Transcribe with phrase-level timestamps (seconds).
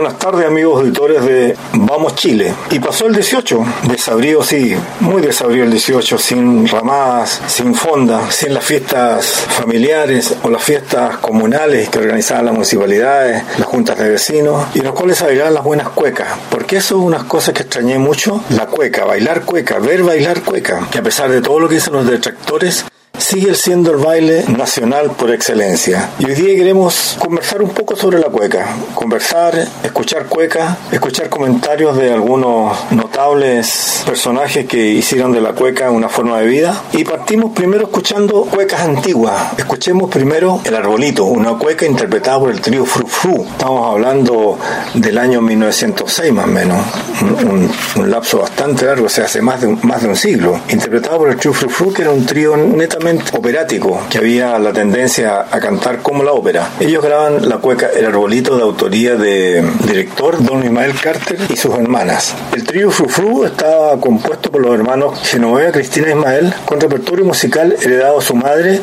[0.00, 2.54] Buenas tardes amigos auditores de Vamos Chile.
[2.70, 8.54] Y pasó el 18, desabrido sí, muy desabrido el 18, sin ramadas, sin fonda, sin
[8.54, 14.68] las fiestas familiares o las fiestas comunales que organizaban las municipalidades, las juntas de vecinos,
[14.74, 16.28] y los cuales bailaban las buenas cuecas.
[16.50, 20.88] Porque eso es unas cosas que extrañé mucho, la cueca, bailar cueca, ver bailar cueca,
[20.90, 22.86] que a pesar de todo lo que dicen los detractores,
[23.20, 26.10] sigue siendo el baile nacional por excelencia.
[26.18, 29.54] Y hoy día queremos conversar un poco sobre la cueca, conversar,
[29.84, 36.40] escuchar cueca, escuchar comentarios de algunos notables personajes que hicieron de la cueca una forma
[36.40, 36.82] de vida.
[36.92, 39.52] Y partimos primero escuchando cuecas antiguas.
[39.58, 43.44] Escuchemos primero El Arbolito, una cueca interpretada por el trío Fru Fru.
[43.44, 44.58] Estamos hablando
[44.94, 46.78] del año 1906 más o menos,
[47.22, 50.60] un, un lapso bastante largo, o sea, hace más de, un, más de un siglo.
[50.68, 54.72] Interpretado por el trío Fru Fru, que era un trío netamente operático, que había la
[54.72, 56.70] tendencia a cantar como la ópera.
[56.80, 61.74] Ellos graban la cueca El Arbolito de autoría de director Don Ismael Carter y sus
[61.74, 62.34] hermanas.
[62.52, 68.18] El trío Frufru estaba compuesto por los hermanos Genoveva Cristina Ismael, con repertorio musical heredado
[68.18, 68.80] a su madre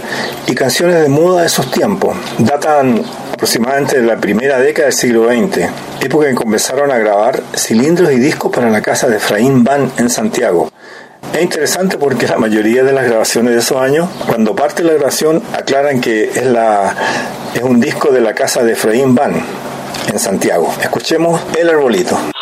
[0.47, 2.15] y canciones de moda de esos tiempos.
[2.39, 5.69] Datan aproximadamente de la primera década del siglo XX,
[6.01, 9.91] época en que comenzaron a grabar cilindros y discos para la casa de Efraín Van
[9.97, 10.71] en Santiago.
[11.33, 15.43] Es interesante porque la mayoría de las grabaciones de esos años, cuando parte la grabación,
[15.53, 16.95] aclaran que es, la,
[17.53, 19.33] es un disco de la casa de Efraín Van
[20.11, 20.73] en Santiago.
[20.81, 22.17] Escuchemos El Arbolito.
[22.17, 22.36] El arbolito,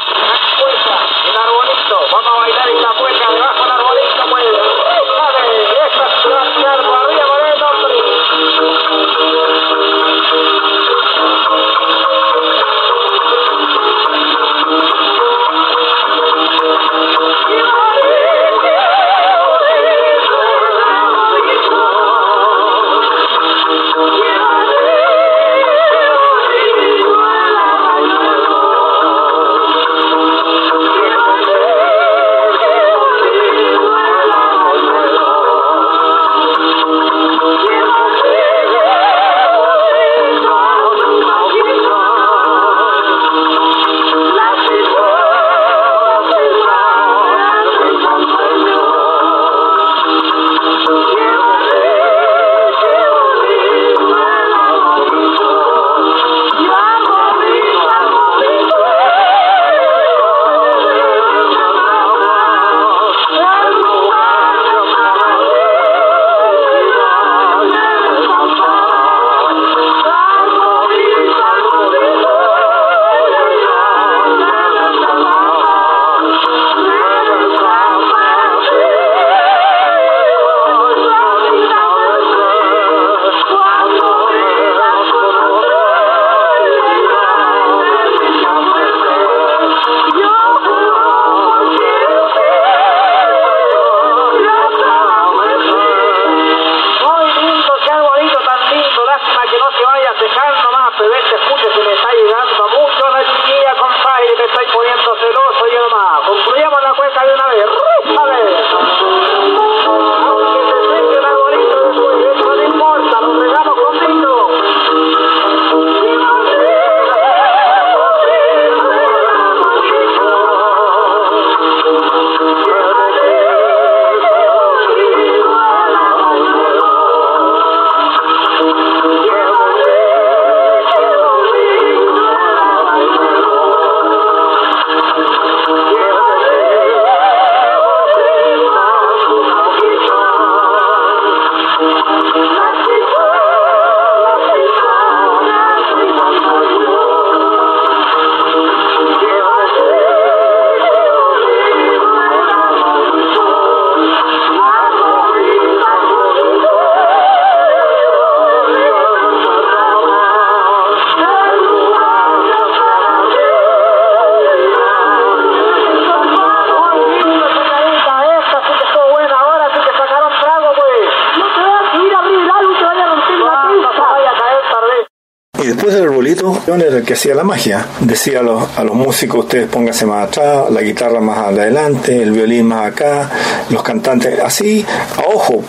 [177.05, 177.85] que hacía la magia.
[178.01, 182.31] Decía a los, a los músicos, ustedes pónganse más atrás, la guitarra más adelante, el
[182.31, 183.29] violín más acá,
[183.69, 184.85] los cantantes así,
[185.17, 185.63] a ojo.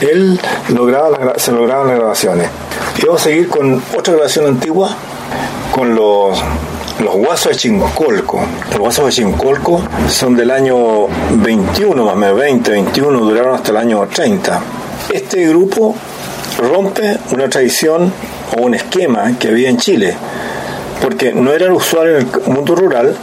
[0.00, 0.38] Él
[0.70, 2.48] lograba la gra- se lograban las grabaciones.
[2.98, 4.94] Y vamos a seguir con otra grabación antigua,
[5.70, 6.38] con los,
[6.98, 8.40] los guasos de Chincolco.
[8.70, 11.06] Los guasos de Chincolco son del año
[11.36, 14.60] 21, más o menos 20, 21, duraron hasta el año 30.
[15.12, 15.94] Este grupo
[16.58, 18.12] rompe una tradición
[18.56, 20.14] o un esquema que había en Chile,
[21.02, 23.16] porque no era usual en el mundo rural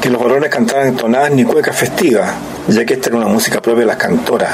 [0.00, 2.34] que los varones cantaran tonadas ni cuecas festivas,
[2.68, 4.50] ya que esta era una música propia de las cantoras.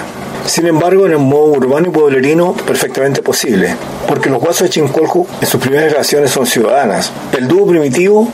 [0.47, 3.75] Sin embargo, en el modo urbano y pueblerino, perfectamente posible,
[4.07, 7.11] porque los guasos de Chincolco en sus primeras grabaciones son ciudadanas.
[7.37, 8.29] El dúo primitivo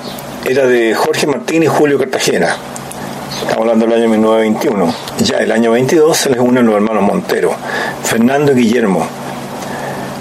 [0.45, 2.57] era de Jorge Martín y Julio Cartagena.
[3.43, 4.95] Estamos hablando del año 1921.
[5.25, 7.53] Ya el año 22 se les unen los hermanos Montero,
[8.03, 9.07] Fernando y Guillermo,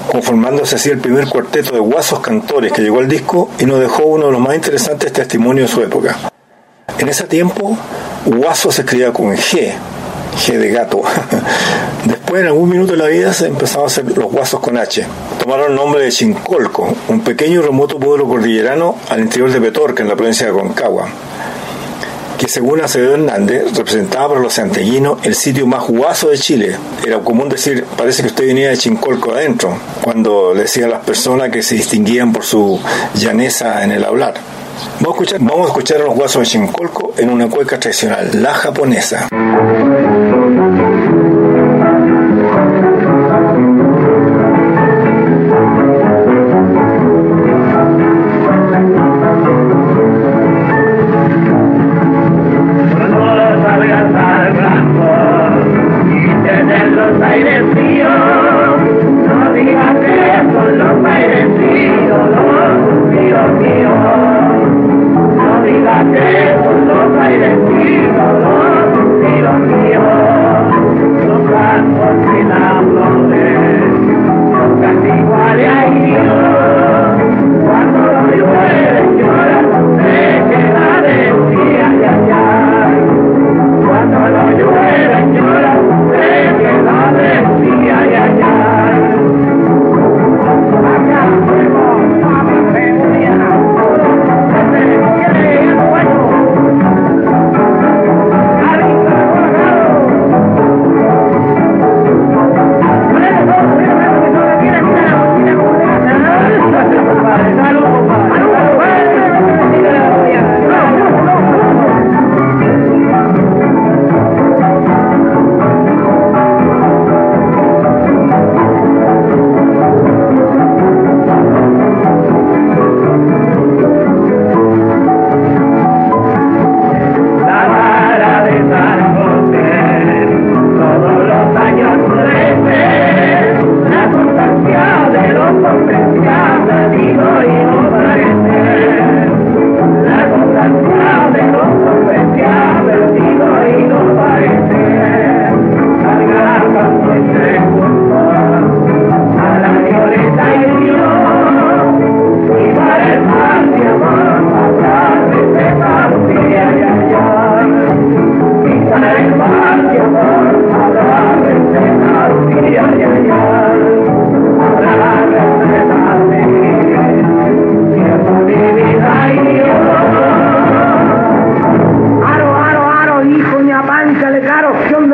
[0.09, 4.03] conformándose así el primer cuarteto de guasos cantores que llegó al disco y nos dejó
[4.03, 6.17] uno de los más interesantes testimonios de su época.
[6.97, 7.77] En ese tiempo,
[8.25, 9.71] guaso se escribía con G,
[10.35, 11.01] G de gato.
[12.05, 15.05] Después, en algún minuto de la vida, se empezaron a hacer los guasos con H.
[15.39, 20.03] Tomaron el nombre de Chincolco, un pequeño y remoto pueblo cordillerano al interior de Petorca,
[20.03, 21.07] en la provincia de Concagua
[22.39, 26.77] que según Acevedo Hernández representaba para los santellinos el sitio más guaso de Chile.
[27.05, 31.05] Era común decir, parece que usted venía de Chincolco adentro, cuando le decían a las
[31.05, 32.79] personas que se distinguían por su
[33.13, 34.35] llaneza en el hablar.
[35.01, 38.29] Vamos a escuchar, vamos a, escuchar a los guasos de Chincolco en una cueca tradicional,
[38.41, 39.27] la japonesa.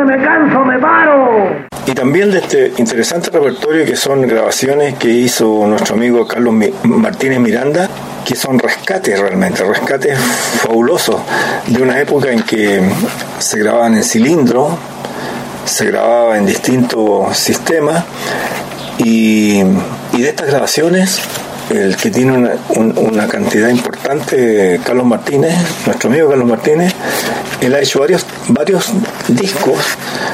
[0.05, 1.65] Me canso me paro.
[1.87, 7.39] Y también de este interesante repertorio que son grabaciones que hizo nuestro amigo Carlos Martínez
[7.39, 7.89] Miranda,
[8.25, 11.17] que son rescates realmente, rescates fabulosos
[11.67, 12.81] de una época en que
[13.37, 14.77] se grababan en cilindro,
[15.65, 18.03] se grababa en distintos sistemas
[18.97, 21.21] y de estas grabaciones
[21.75, 25.53] el que tiene una, un- una cantidad importante, Carlos Martínez,
[25.85, 26.93] nuestro amigo Carlos Martínez,
[27.61, 28.91] él ha hecho varios, varios
[29.27, 29.77] discos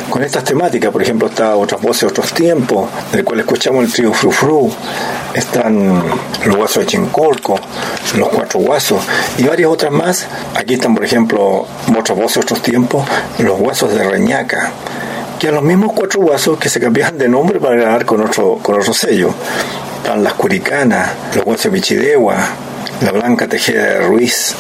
[0.10, 0.91] con estas temáticas.
[0.91, 4.71] Por ejemplo, está Otras Voces, Otros Tiempos, del cual escuchamos el trío Frufru,
[5.33, 6.03] están
[6.45, 7.60] los Guasos de Chincolco,
[8.17, 9.01] los Cuatro Guasos
[9.38, 10.25] y varias otras más.
[10.55, 11.65] Aquí están, por ejemplo,
[11.98, 13.05] Otras Voces, Otros Tiempos,
[13.39, 14.71] los Guasos de Reñaca
[15.39, 18.60] que a los mismos cuatro guasos que se cambiaban de nombre para grabar con otro,
[18.62, 19.33] con otro sello.
[20.01, 22.36] Están las Curicanas, los guasos de Pichidegua,
[23.01, 24.55] la Blanca Tejeda de Ruiz,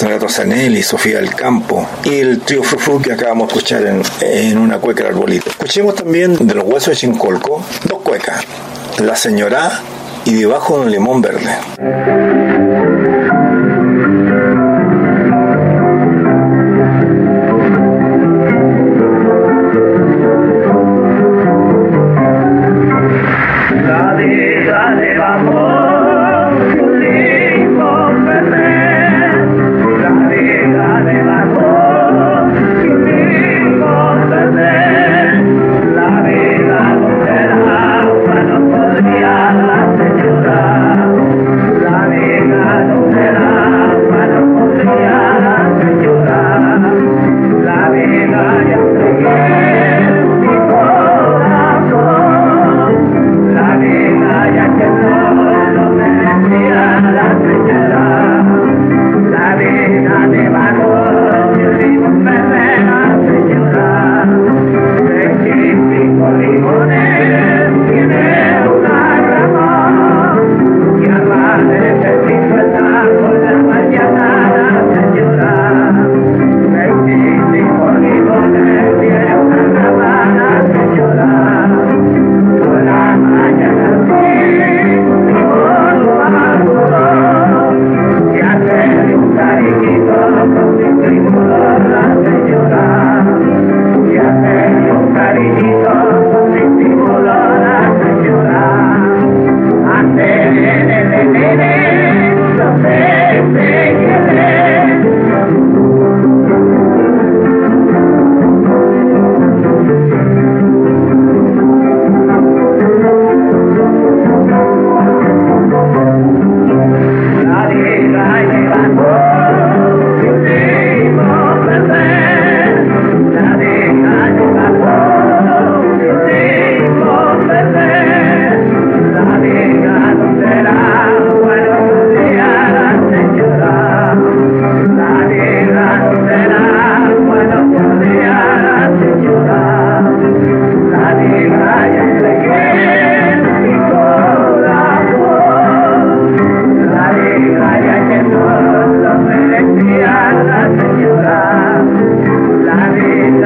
[0.00, 4.58] Renato Zanelli, Sofía del Campo y el trío Frufru que acabamos de escuchar en, en
[4.58, 5.48] una cueca del arbolito.
[5.48, 8.44] Escuchemos también de los huesos de Chincolco dos cuecas,
[8.98, 9.80] La Señora
[10.24, 13.19] y Debajo de un Limón Verde.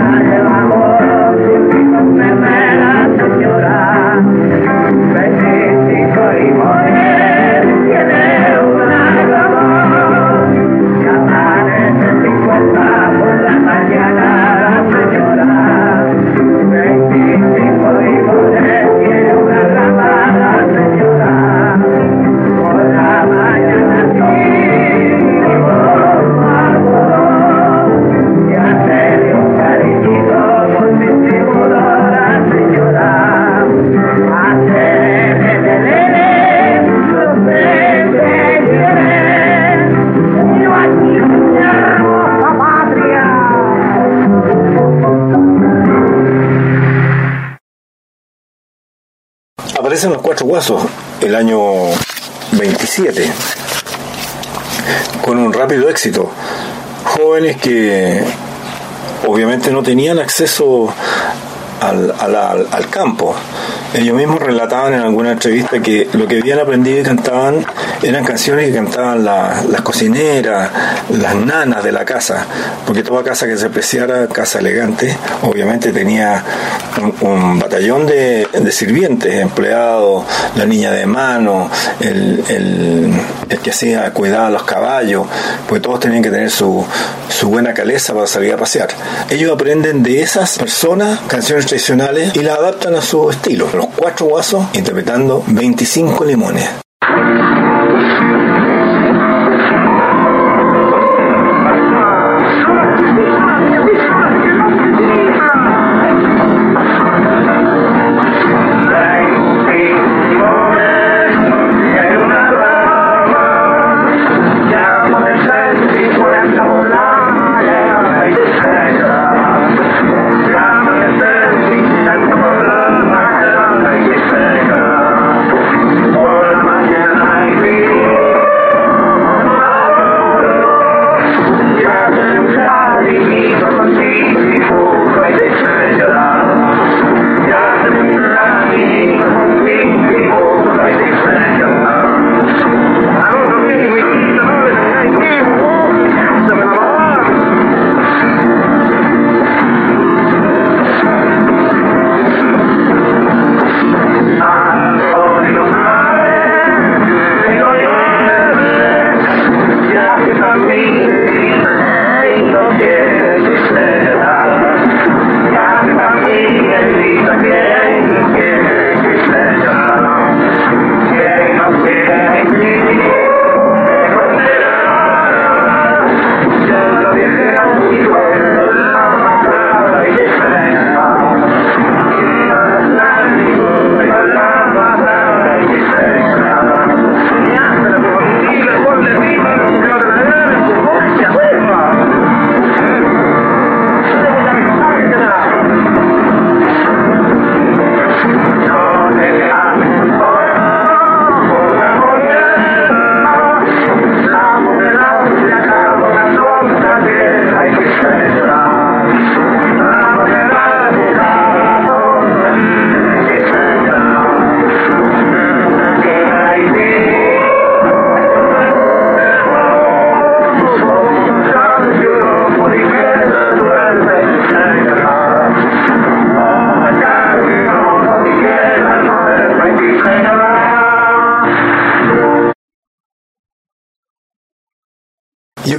[0.05, 0.94] Yeah, yeah, yeah.
[50.55, 50.85] Guasos
[51.21, 51.59] el año
[52.53, 53.29] 27
[55.21, 56.31] con un rápido éxito.
[57.03, 58.23] Jóvenes que
[59.27, 60.95] obviamente no tenían acceso
[61.81, 62.15] al-
[62.71, 63.35] al campo.
[63.95, 67.65] Ellos mismos relataban en alguna entrevista que lo que habían aprendido y cantaban
[68.03, 70.71] eran canciones que cantaban la- las cocineras,
[71.11, 72.47] las nanas de la casa,
[72.87, 76.43] porque toda casa que se apreciara, casa elegante, obviamente tenía
[77.23, 80.25] un, batallón de, sirvientes, empleados,
[80.57, 81.71] la niña de mano,
[82.01, 83.13] el, el-
[83.63, 85.27] que hacía cuidaba los caballos,
[85.69, 86.85] pues todos tenían que tener su,
[87.29, 88.89] su buena caleza para salir a pasear.
[89.31, 93.69] Ellos aprenden de esas personas canciones tradicionales y las adaptan a su estilo.
[93.75, 96.84] Los cuatro guasos interpretando 25 limones.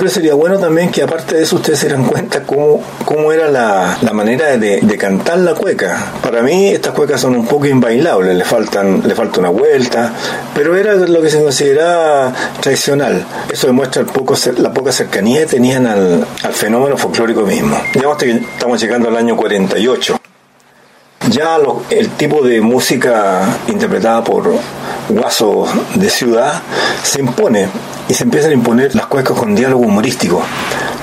[0.10, 3.98] Sería bueno también que aparte de eso ustedes se dieran cuenta cómo, cómo era la,
[4.02, 6.14] la manera de, de cantar la cueca.
[6.22, 10.14] Para mí estas cuecas son un poco inbailables, le faltan le falta una vuelta,
[10.54, 13.26] pero era lo que se consideraba tradicional.
[13.52, 17.78] Eso demuestra el poco, la poca cercanía que tenían al, al fenómeno folclórico mismo.
[17.92, 20.18] Que estamos llegando al año 48
[21.30, 21.58] ya
[21.90, 24.54] el tipo de música interpretada por,
[25.10, 26.62] guasos de ciudad,
[27.04, 27.68] se impone
[28.08, 30.42] y se empiezan a imponer las cuecas con diálogo humorístico.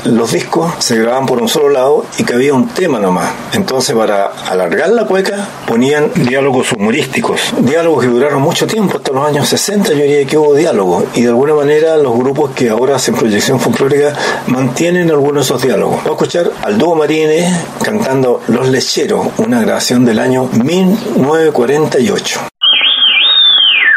[0.04, 3.30] Los discos se grababan por un solo lado y que había un tema nomás.
[3.52, 9.26] Entonces para alargar la cueca ponían diálogos humorísticos, diálogos que duraron mucho tiempo, hasta los
[9.26, 12.96] años 60 yo diría que hubo diálogos y de alguna manera los grupos que ahora
[12.96, 14.12] hacen proyección folclórica
[14.48, 15.98] mantienen algunos de esos diálogos.
[15.98, 22.40] Vamos a escuchar al dúo Marines cantando Los Lecheros, una grabación del año 1948.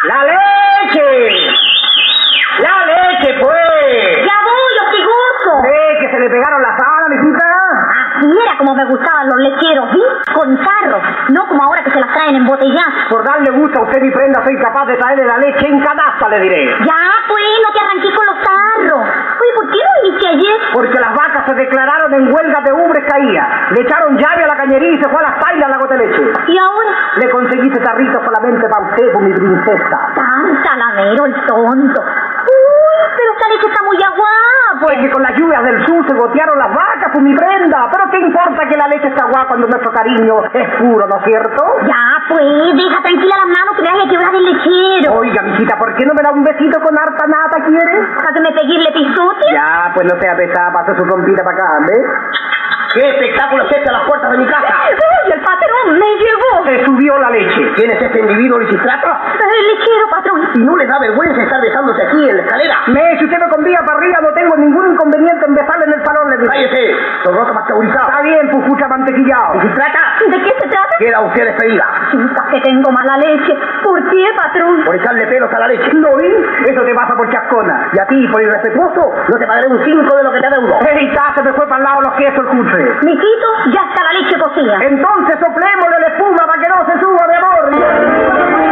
[0.08, 1.02] ¡La leche!
[2.62, 4.06] ¡La leche, pues!
[4.22, 5.50] Ya voy, hostigoso.
[5.64, 7.48] ¿Ve que se le pegaron las alas, mijita?
[8.18, 10.02] Así era como me gustaban los lecheros, ¿sí?
[10.34, 13.10] Con tarro, no como ahora que se las traen en botellazo.
[13.10, 16.30] Por darle gusto a usted mi prenda, soy capaz de traerle la leche en canasta,
[16.30, 16.66] le diré.
[16.86, 19.02] Ya, pues, no te arranqué con los tarros.
[19.02, 20.60] Oye, ¿por qué no viniste ayer?
[20.74, 23.70] Porque las vacas se declararon en huelga de ubres caía.
[23.72, 26.08] Le echaron llave a la cañería y se fue a las pailas la gota de
[26.08, 26.22] leche.
[26.48, 26.90] ¿Y ahora?
[27.18, 30.00] Le conseguí ese tarrito solamente para usted, por mi princesa.
[30.16, 32.02] Tan salamero el tonto.
[33.16, 36.58] Pero esta leche está muy aguada, Pues que con las lluvias del sur se gotearon
[36.60, 37.90] las vacas, por mi prenda.
[37.92, 41.24] Pero qué importa que la leche está agua cuando nuestro cariño es puro, ¿no es
[41.26, 41.64] cierto?
[41.88, 45.14] Ya, pues, deja tranquila las manos que me vaya a quebrar el lechero.
[45.16, 48.08] Oiga, mijita, ¿por qué no me da un besito con harta nata, quieres?
[48.16, 49.46] ¿Para que me peguirle pisote?
[49.54, 52.06] Ya, pues no sea pesada, pase su trompita para acá, ¿ves?
[52.96, 54.74] ¡Qué espectáculo es este a las puertas de mi casa!
[54.88, 56.64] ¡Uy, el patrón me llegó!
[56.66, 57.74] Se subió la leche.
[57.76, 59.08] ¿Quién es este individuo lisistrato?
[59.36, 60.50] El lechero, patrón.
[60.56, 62.78] ¿Y no le da vergüenza estar besándose aquí en la escalera?
[62.88, 66.06] Me, si usted me convía para arriba, no tengo ningún inconveniente en besarle en el
[66.06, 66.52] salón, le digo.
[66.52, 66.96] ¡Cállese!
[67.24, 68.10] Torroto pasteurizado.
[68.10, 69.54] Está bien, pufucha mantequillado.
[69.56, 70.00] ¿Lisistrata?
[70.30, 70.96] ¿De qué se trata?
[71.00, 71.86] Queda usted despedida.
[72.12, 73.58] Chica, que tengo mala leche.
[73.84, 74.84] ¿Por qué, patrón?
[74.86, 75.94] Por echarle pelos a la leche.
[75.94, 76.32] ¿No vi?
[76.68, 77.90] Eso te pasa por chascona.
[77.94, 80.80] Y a ti, por irrespetuoso, no te pagaré un cinco de lo que te adeudo.
[80.82, 82.96] ¡Ey, se me fue para el lado los quesos el cutre!
[83.04, 84.78] Mijito, ya está la leche cocida.
[84.82, 88.65] Entonces soplémosle la espuma para que no se suba, mi amor.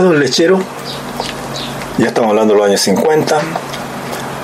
[0.00, 0.58] Después de
[1.98, 3.38] ya estamos hablando de los años 50,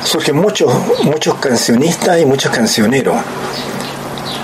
[0.04, 0.70] surgen muchos,
[1.04, 3.16] muchos cancionistas y muchos cancioneros.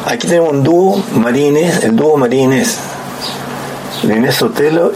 [0.07, 2.79] Aquí tenemos un dúo Marines, el dúo Marines,
[4.05, 4.92] la Inés Sotelo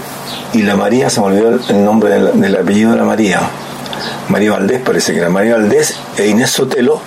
[0.54, 3.40] y la María, se me olvidó el- nombre del, apellido de la María.
[4.30, 6.98] María Valdés parece que era María Valdés e Inés Sotelo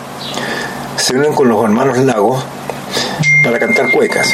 [0.98, 2.44] se unen con los hermanos Lagos
[3.44, 4.32] para cantar cuecas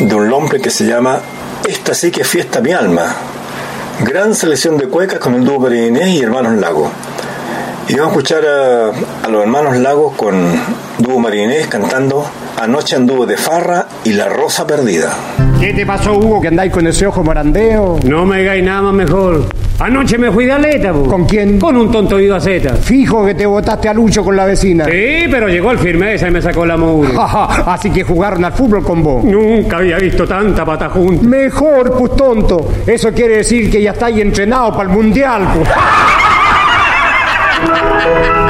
[0.00, 1.20] de un hombre que se llama
[1.66, 3.16] Esta sí que es fiesta mi alma.
[4.02, 6.90] Gran selección de cuecas con el dúo Marinés y hermanos Lagos.
[7.88, 8.88] Y vamos a escuchar a,
[9.26, 10.34] a los hermanos Lagos con
[10.98, 12.26] dúo Marinés cantando
[12.56, 15.12] Anoche anduvo de farra y la rosa perdida.
[15.60, 17.98] ¿Qué te pasó, Hugo, que andáis con ese ojo morandeo?
[18.04, 19.46] No me digáis nada más mejor.
[19.84, 21.02] Anoche me fui de aleta, po.
[21.02, 21.60] ¿Con quién?
[21.60, 22.74] Con un tonto ido a Z.
[22.76, 24.86] Fijo que te botaste a Lucho con la vecina.
[24.86, 27.12] Sí, pero llegó el firmeza y me sacó la mugre.
[27.18, 29.22] Así que jugaron al fútbol con vos.
[29.22, 31.28] Nunca había visto tanta pata junta.
[31.28, 32.66] Mejor, pues tonto.
[32.86, 35.68] Eso quiere decir que ya estáis entrenados para el mundial, pues.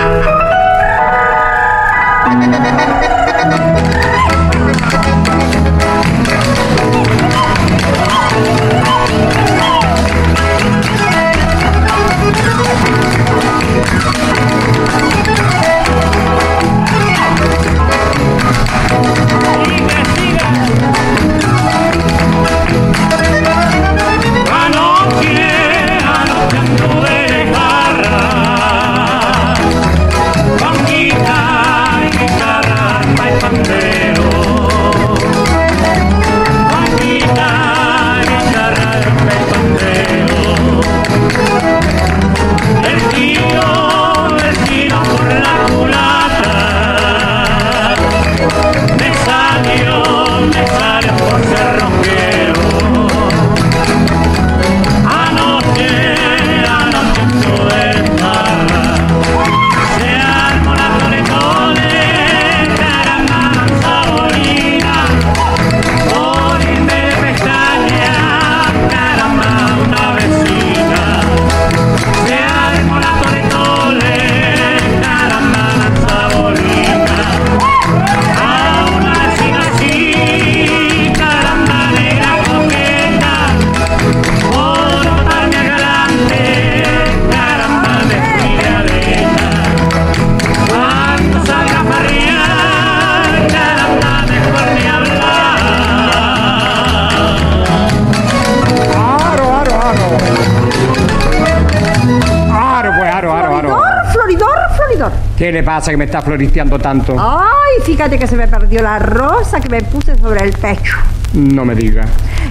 [105.36, 107.16] ¿Qué le pasa que me está floristeando tanto?
[107.18, 110.96] Ay, fíjate que se me perdió la rosa que me puse sobre el pecho.
[111.32, 112.04] No me diga.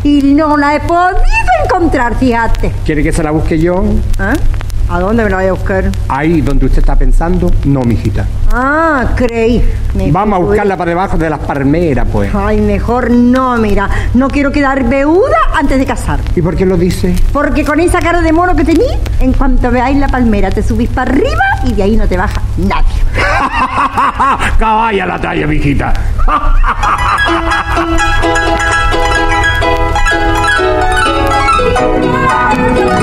[0.04, 1.24] Y no la he podido
[1.64, 2.74] encontrar, fíjate.
[2.86, 3.86] ¿Quiere que se la busque yo?
[4.20, 4.34] ¿Eh?
[4.90, 5.92] ¿A dónde me la voy a buscar?
[6.10, 8.28] Ahí donde usted está pensando, no, mijita.
[8.56, 9.68] Ah, creí.
[9.96, 12.30] Me Vamos a buscarla para debajo de las palmeras, pues.
[12.36, 13.90] Ay, mejor no, mira.
[14.14, 16.20] No quiero quedar viuda antes de casar.
[16.36, 17.16] ¿Y por qué lo dice?
[17.32, 18.86] Porque con esa cara de mono que tení,
[19.20, 22.44] en cuanto veáis la palmera, te subís para arriba y de ahí no te baja
[22.58, 22.94] nadie.
[24.60, 25.94] Caballa la talla, mijita.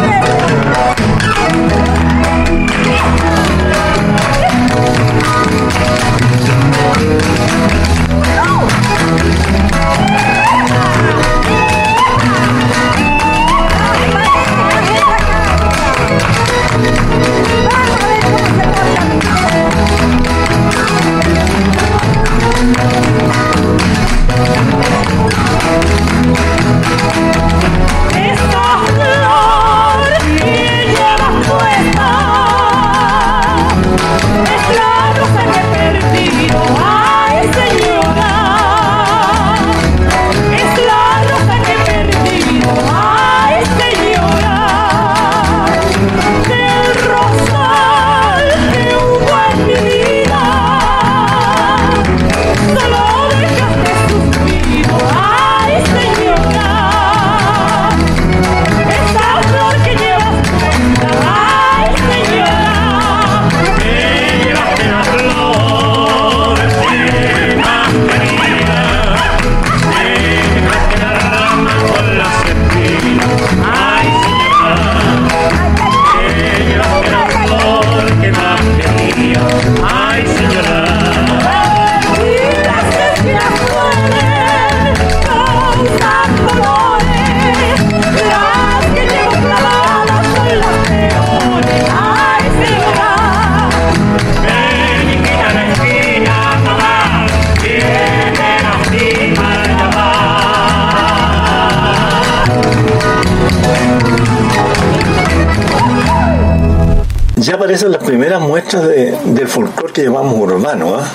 [107.81, 110.97] Aparecen las primeras muestras de- del folclore que llamamos urbano.
[110.97, 111.09] ¿ah?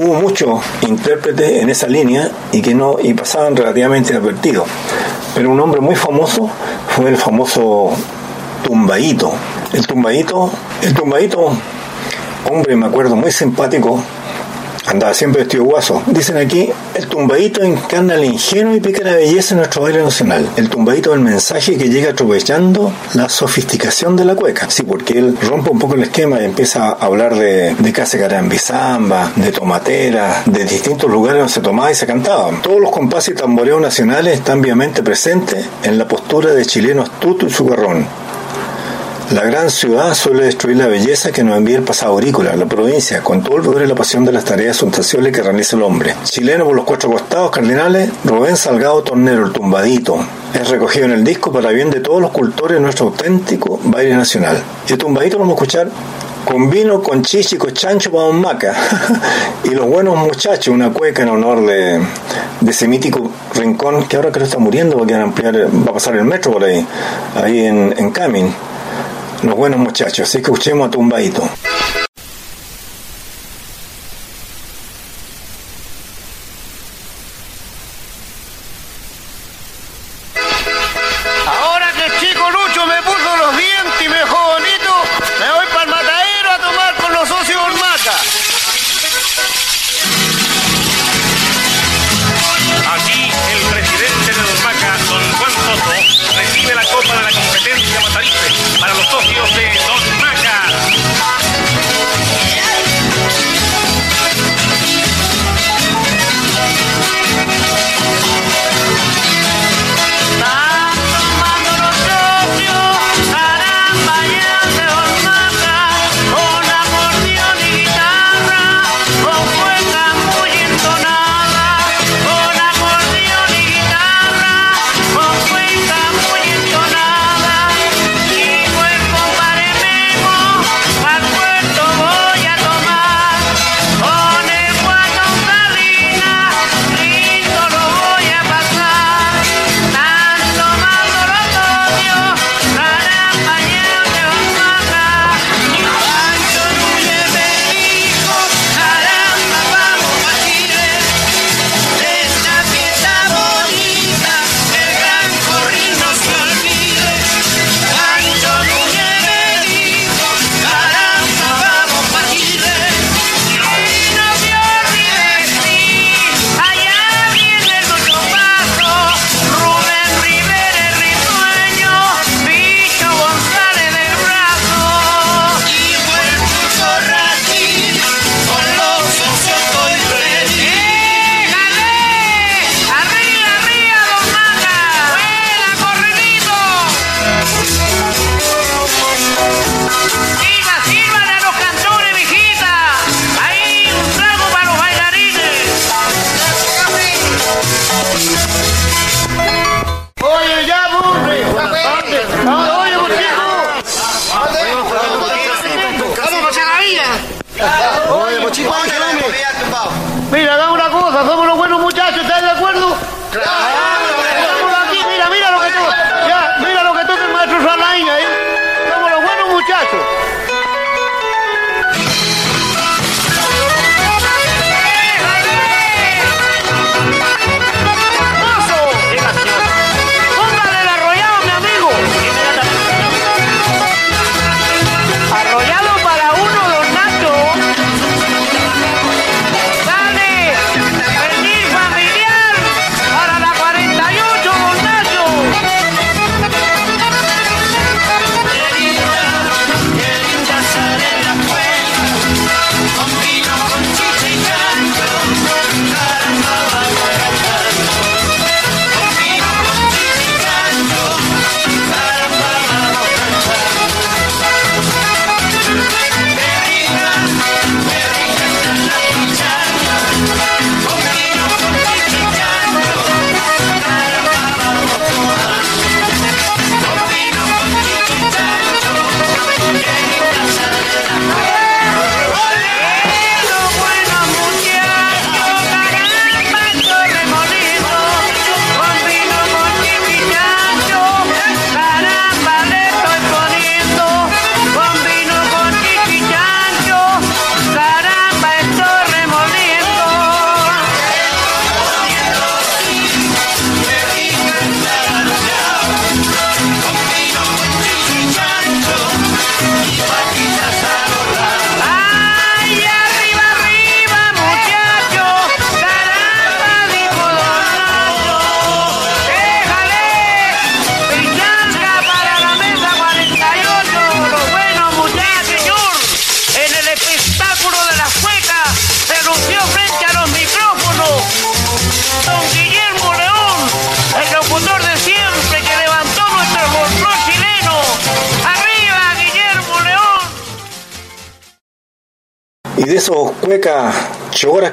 [0.00, 4.68] Hubo muchos intérpretes en esa línea y que no y pasaban relativamente inadvertidos.
[5.34, 6.48] Pero un hombre muy famoso
[6.90, 7.90] fue el famoso
[8.64, 9.32] Tumbaíto.
[9.72, 10.48] El Tumbaíto,
[10.82, 11.50] el Tumbaíto,
[12.52, 14.00] hombre, me acuerdo, muy simpático,
[14.86, 16.02] andaba siempre vestido guaso.
[16.06, 20.48] Dicen aquí, el tumbadito encarna la ingenua y pícara belleza de nuestro baile nacional.
[20.56, 24.70] El tumbadito es el mensaje que llega atropellando la sofisticación de la cueca.
[24.70, 28.18] Sí, porque él rompe un poco el esquema y empieza a hablar de, de casa
[28.18, 32.50] carambizamba, de tomatera, de distintos lugares donde se tomaba y se cantaba.
[32.62, 37.46] Todos los compases y tamboreos nacionales están vivamente presentes en la postura de chileno astuto
[37.46, 38.06] y sugarrón.
[39.32, 43.22] La gran ciudad suele destruir la belleza que nos envía el pasado aurícola, la provincia,
[43.24, 46.14] con todo el vigor y la pasión de las tareas sustanciales que realiza el hombre.
[46.22, 50.24] Chileno por los cuatro costados cardinales, Rubén Salgado Tornero, el tumbadito.
[50.54, 54.14] Es recogido en el disco para bien de todos los cultores de nuestro auténtico baile
[54.14, 54.62] nacional.
[54.88, 55.88] Y el tumbadito vamos a escuchar
[56.44, 58.76] con vino, con chichi, con chancho para un maca.
[59.64, 62.00] y los buenos muchachos, una cueca en honor de,
[62.60, 65.94] de ese mítico rincón que ahora creo está muriendo porque van a ampliar, va a
[65.94, 66.86] pasar el metro por ahí,
[67.34, 68.54] ahí en, en Camin
[69.42, 70.28] los buenos muchachos.
[70.28, 71.48] Así que escuchemos a Tumbaito.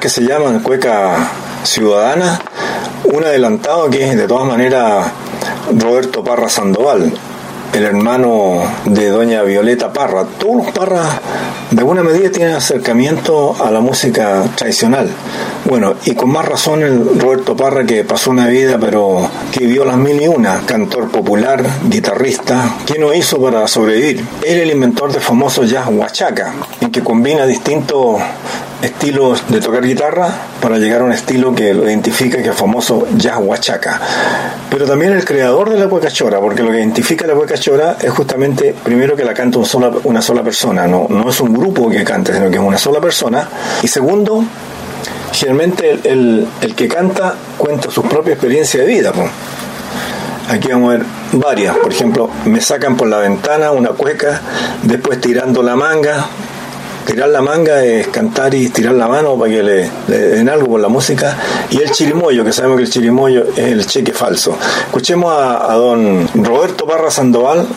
[0.04, 1.32] Que se llaman cueca
[1.64, 2.38] ciudadana,
[3.06, 5.08] un adelantado que es de todas maneras
[5.80, 7.10] Roberto Parra Sandoval,
[7.72, 10.26] el hermano de doña Violeta Parra.
[10.26, 11.08] Todos los Parras
[11.72, 15.10] de alguna medida tienen acercamiento a la música tradicional.
[15.66, 19.86] Bueno, y con más razón el Roberto Parra que pasó una vida pero que vivió
[19.86, 24.26] las mil y una, cantor popular, guitarrista, ¿qué no hizo para sobrevivir?
[24.46, 28.18] Era el inventor del famoso jazz huachaca, en que combina distintos
[28.82, 30.28] estilos de tocar guitarra
[30.62, 34.02] para llegar a un estilo que lo identifica que es famoso jazz huachaca.
[34.70, 37.96] Pero también el creador de la hueca chora, porque lo que identifica la hueca chora
[38.02, 41.90] es justamente primero que la canta sola- una sola persona, no, no es un grupo
[41.90, 43.48] que canta, sino que es una sola persona.
[43.82, 44.44] Y segundo,
[45.48, 49.12] generalmente el, el- que canta cuenta su propia experiencia de vida.
[49.12, 49.24] po.
[50.50, 54.42] Aquí vamos a ver varias, por ejemplo, me sacan por la ventana una cueca,
[54.84, 56.26] después tirando la manga.
[57.06, 60.80] Tirar la manga es cantar y tirar la mano para que le, den algo por
[60.80, 61.38] la música.
[61.70, 64.58] Y el chirimoyo, que sabemos que el chirimoyo es el cheque falso.
[64.86, 67.68] Escuchemos a, a don Roberto Parra Sandoval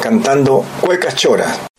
[0.00, 1.69] cantando Cuecas Choras.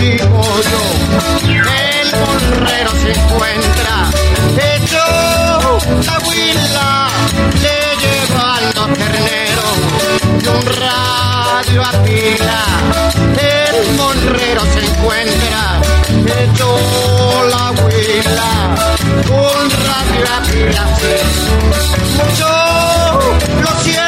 [0.00, 0.20] El
[2.20, 4.10] monrero se encuentra.
[4.56, 5.04] Hecho
[6.06, 7.08] la huila,
[7.60, 9.76] le llevan los terneros
[10.42, 12.62] y un radio a pila,
[13.38, 15.62] el monrero se encuentra.
[16.08, 16.68] Hecho
[17.50, 18.52] la huila,
[19.28, 20.84] un radio a pila,
[22.16, 22.48] mucho
[23.60, 23.99] lo siento,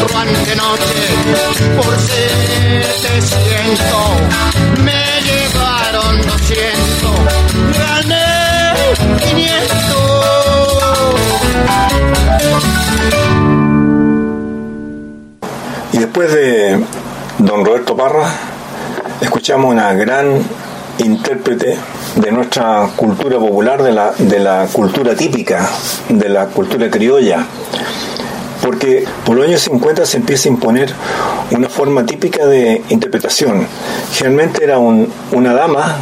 [0.00, 0.94] el monro ante noche
[1.76, 3.86] por 700,
[4.84, 7.10] me llevaron 200,
[7.78, 8.74] gané
[9.18, 9.60] 500.
[15.92, 16.84] Y después de
[17.38, 18.32] don Roberto Parra,
[19.20, 20.42] escuchamos una gran
[20.98, 21.76] intérprete
[22.16, 25.68] de nuestra cultura popular, de la, de la cultura típica,
[26.08, 27.46] de la cultura criolla.
[28.70, 30.92] Porque por los años 50 se empieza a imponer
[31.50, 33.66] una forma típica de interpretación.
[34.12, 35.96] Generalmente era un- una dama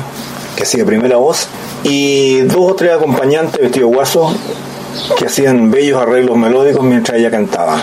[0.55, 1.49] que hacía primera voz
[1.83, 4.37] y dos o tres acompañantes vestidos guasos
[5.16, 7.79] que hacían bellos arreglos melódicos mientras ella cantaba.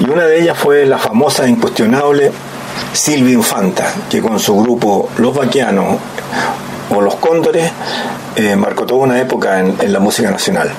[0.00, 2.32] Y una de ellas fue la famosa e incuestionable
[2.92, 5.96] Silvia Infanta, que con su grupo Los Vaquianos
[6.90, 7.70] o Los Cóndores
[8.34, 10.72] eh, marcó toda una época en, en la música nacional.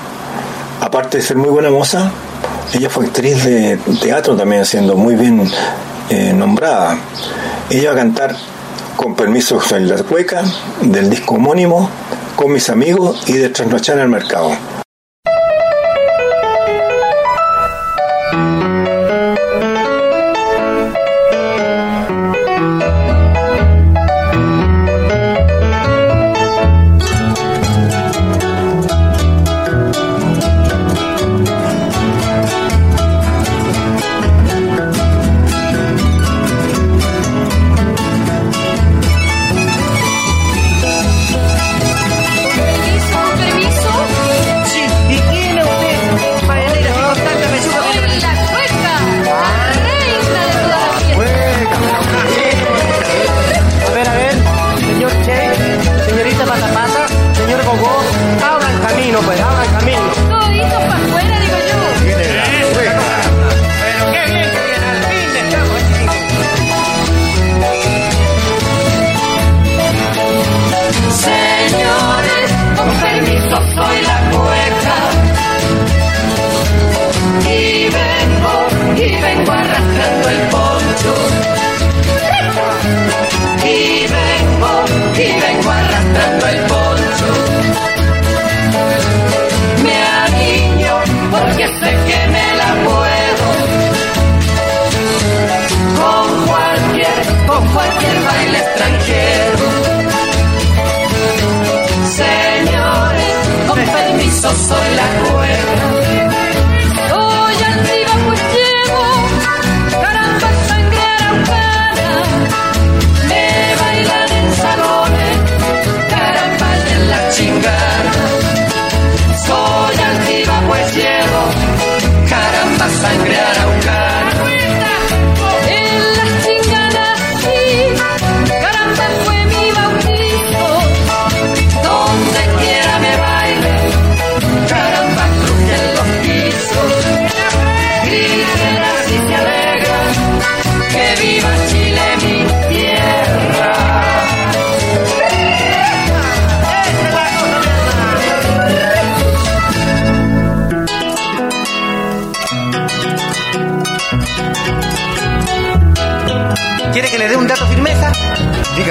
[0.82, 2.10] Aparte de ser muy buena moza,
[2.72, 5.42] ella fue actriz de teatro también, siendo muy bien
[6.10, 6.98] eh, nombrada.
[7.70, 8.36] Ella va a cantar
[8.96, 10.42] con permiso en la cueca
[10.80, 11.90] del disco homónimo,
[12.36, 14.50] con mis amigos y de trasnochar al mercado.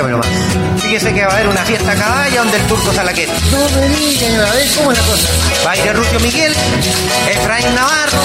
[0.03, 0.81] Dígamelo más.
[0.81, 3.29] Fíjese que va a haber una fiesta a caballa donde el turco Salaquet.
[3.51, 5.27] No me digan, a ver cómo es la cosa.
[5.65, 6.53] Va a ir Rucio Miguel,
[7.29, 8.19] Efraín Navarro,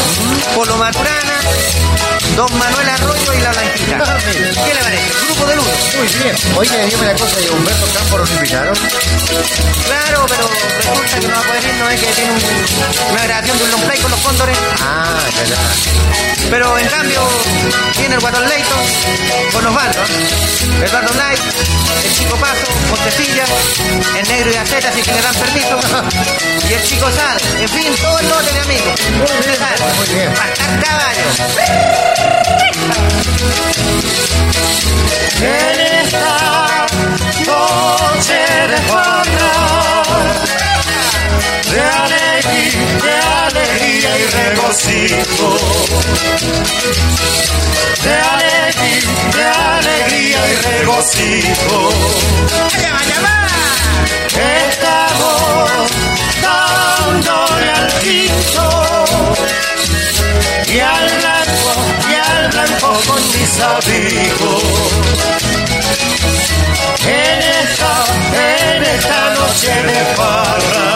[0.57, 1.39] Polo Maturana,
[2.37, 3.99] Don Manuel Arroyo y la Blanquita.
[4.05, 4.17] Ah.
[4.27, 5.03] ¿Qué le parece?
[5.27, 5.71] Grupo de uno.
[5.99, 6.37] Muy bien.
[6.57, 8.75] Oye, dígame la cosa, ¿y a Humberto Campos lo invitaron?
[9.87, 13.23] Claro, pero resulta que no va a poder ir, no es que tiene un- una
[13.25, 14.59] grabación de un long play con los cóndores.
[14.83, 15.59] Ah, ya, ya.
[16.51, 17.21] Pero en cambio,
[17.99, 18.45] viene el Guatón
[19.53, 20.85] con Osvaldo, ¿eh?
[20.87, 21.41] Eduardo Knight,
[22.05, 23.45] el Chico Paso, Montecilla,
[24.19, 25.79] el Negro y Aceta, si que le dan permiso,
[26.69, 29.01] y el Chico Sal, en fin, todo el lote de amigos.
[29.13, 30.33] Muy bien.
[30.33, 31.29] Estar caballo.
[35.41, 36.87] En esta
[37.47, 38.35] noche
[38.69, 38.79] de
[43.03, 43.48] de
[44.09, 45.57] alegría y regocijo,
[48.03, 51.91] de alegría, de alegría y regocijo.
[54.71, 55.91] Estamos
[56.43, 58.67] dándole al quinto
[60.67, 61.73] y al blanco,
[62.09, 64.63] y al blanco con mis amigos.
[67.05, 67.93] En esta,
[68.35, 70.89] en esta noche de farra,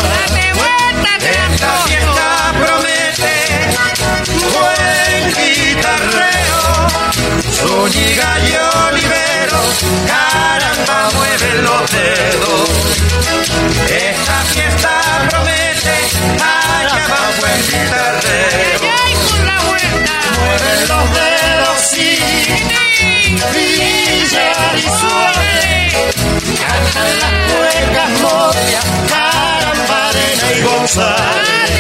[1.23, 2.02] esta fiesta
[7.73, 8.53] Zúñiga y
[8.87, 9.61] Olivero,
[10.07, 12.69] caramba mueve los dedos.
[13.89, 14.93] Esta fiesta
[15.31, 15.97] promete,
[16.39, 18.81] caramba buen guitarreo.
[20.39, 22.01] Mueve los dedos y
[23.51, 25.55] brilla y suave.
[26.61, 31.73] Cantan las cuecas movias, caramba, arena y González.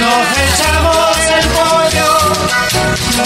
[0.00, 2.08] Nos echamos el pollo,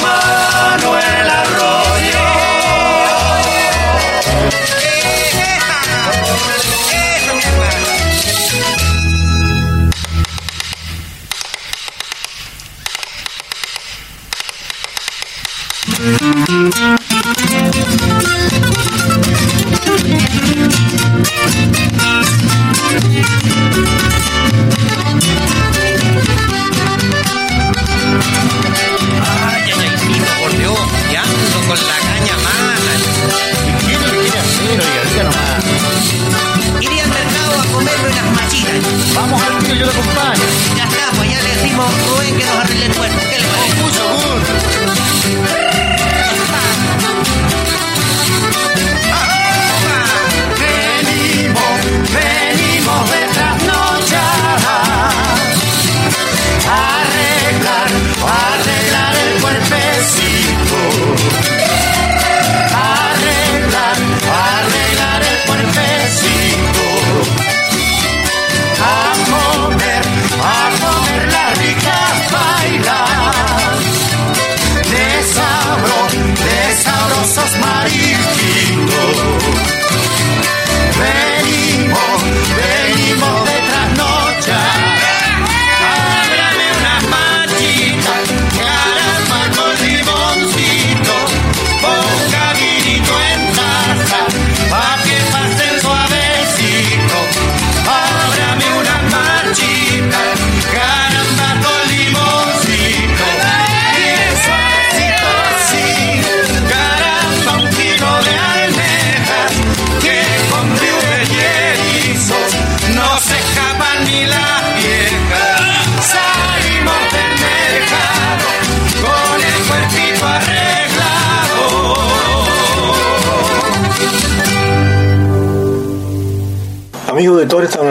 [0.02, 2.33] Manuel Arroyo.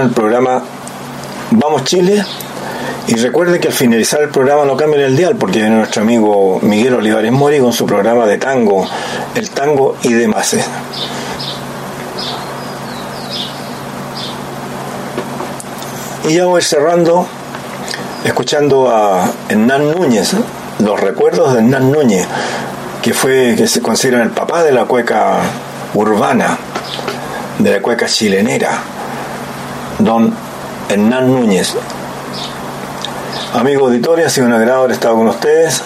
[0.04, 0.64] El programa
[1.52, 2.24] Vamos Chile.
[3.08, 6.60] Y recuerde que al finalizar el programa no cambien el dial porque viene nuestro amigo
[6.62, 8.88] Miguel Olivares Mori con su programa de tango,
[9.36, 10.56] el tango y demás.
[16.26, 17.28] Y ya voy cerrando
[18.24, 20.34] escuchando a Hernán Núñez,
[20.80, 22.26] los recuerdos de Hernán Núñez,
[23.02, 25.40] que fue que se considera el papá de la cueca
[25.94, 26.58] urbana,
[27.60, 28.82] de la cueca chilenera,
[30.00, 30.34] don
[30.90, 31.76] Hernán Núñez.
[33.54, 35.82] Amigo auditorio, ha sido un agrado haber estado con ustedes.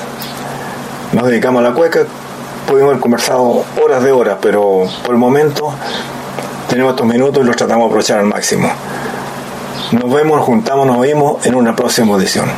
[1.14, 2.06] Nos dedicamos a la cueca.
[2.68, 5.74] Pudimos haber conversado horas de horas, pero por el momento
[6.70, 8.70] tenemos estos minutos y los tratamos de aprovechar al máximo.
[9.92, 12.50] Nos vemos, nos juntamos, nos oímos en una próxima edición.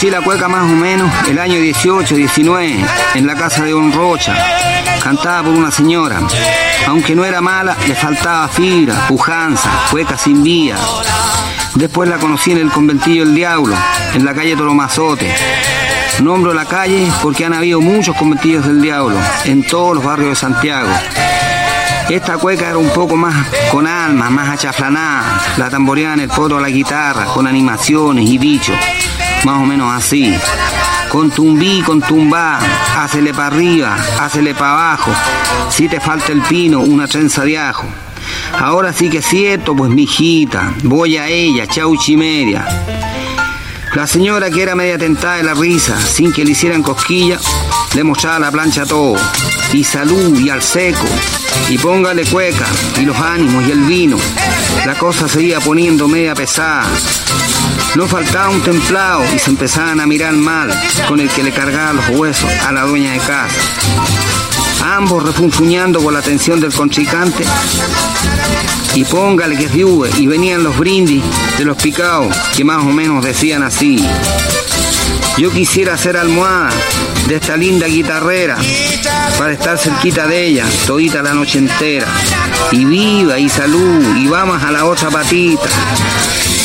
[0.00, 2.86] Conocí la cueca más o menos el año 18, 19,
[3.16, 4.34] en la casa de Don Rocha,
[5.02, 6.20] cantada por una señora.
[6.86, 10.76] Aunque no era mala, le faltaba fibra, pujanza, cueca sin vía.
[11.74, 13.76] Después la conocí en el conventillo El Diablo,
[14.14, 15.34] en la calle Tolomazote.
[16.22, 20.36] Nombro la calle porque han habido muchos conventillos del Diablo en todos los barrios de
[20.36, 20.88] Santiago.
[22.08, 23.34] Esta cueca era un poco más
[23.70, 25.42] con alma, más achaflanada.
[25.58, 28.76] La tamboreaba en el poto a la guitarra, con animaciones y bichos.
[29.44, 30.34] Más o menos así.
[31.08, 32.60] Con tumbí, con tumbá,
[32.96, 35.10] hácele para arriba, hácele para abajo.
[35.70, 37.86] Si te falta el pino, una trenza de ajo.
[38.58, 42.66] Ahora sí que es cierto, pues mijita, voy a ella, chauchi media.
[43.94, 47.38] La señora que era media tentada de la risa, sin que le hicieran cosquilla,
[47.94, 49.16] le mostraba la plancha todo.
[49.72, 51.06] Y salud, y al seco,
[51.68, 52.66] y póngale cueca,
[53.00, 54.16] y los ánimos, y el vino.
[54.86, 56.86] La cosa se iba poniendo media pesada.
[57.96, 60.70] No faltaba un templado y se empezaban a mirar mal
[61.08, 63.56] con el que le cargaba los huesos a la dueña de casa.
[64.84, 67.44] Ambos refunfuñando por la atención del contrincante.
[68.94, 71.22] Y póngale que es y venían los brindis
[71.58, 74.04] de los picados, que más o menos decían así.
[75.36, 76.70] Yo quisiera ser almohada
[77.26, 78.56] de esta linda guitarrera
[79.38, 82.06] para estar cerquita de ella todita la noche entera.
[82.72, 85.68] Y viva y salud, y vamos a la otra patita.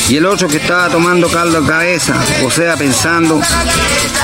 [0.07, 3.41] Y el otro que estaba tomando caldo de cabeza, o sea, pensando,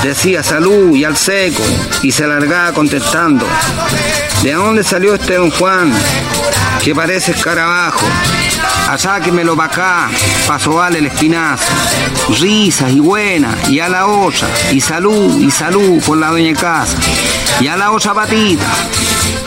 [0.04, 1.64] decía salud y al seco,
[2.04, 3.48] y se largaba contestando.
[4.44, 5.92] ¿De dónde salió este don Juan?
[6.84, 8.06] Que parece escarabajo.
[8.90, 10.10] Asáquemelo para acá,
[10.46, 11.66] para sobarle el espinazo.
[12.40, 16.98] Risas y buenas, y a la otra, y salud, y salud por la de casa.
[17.60, 18.68] Y a la otra patita.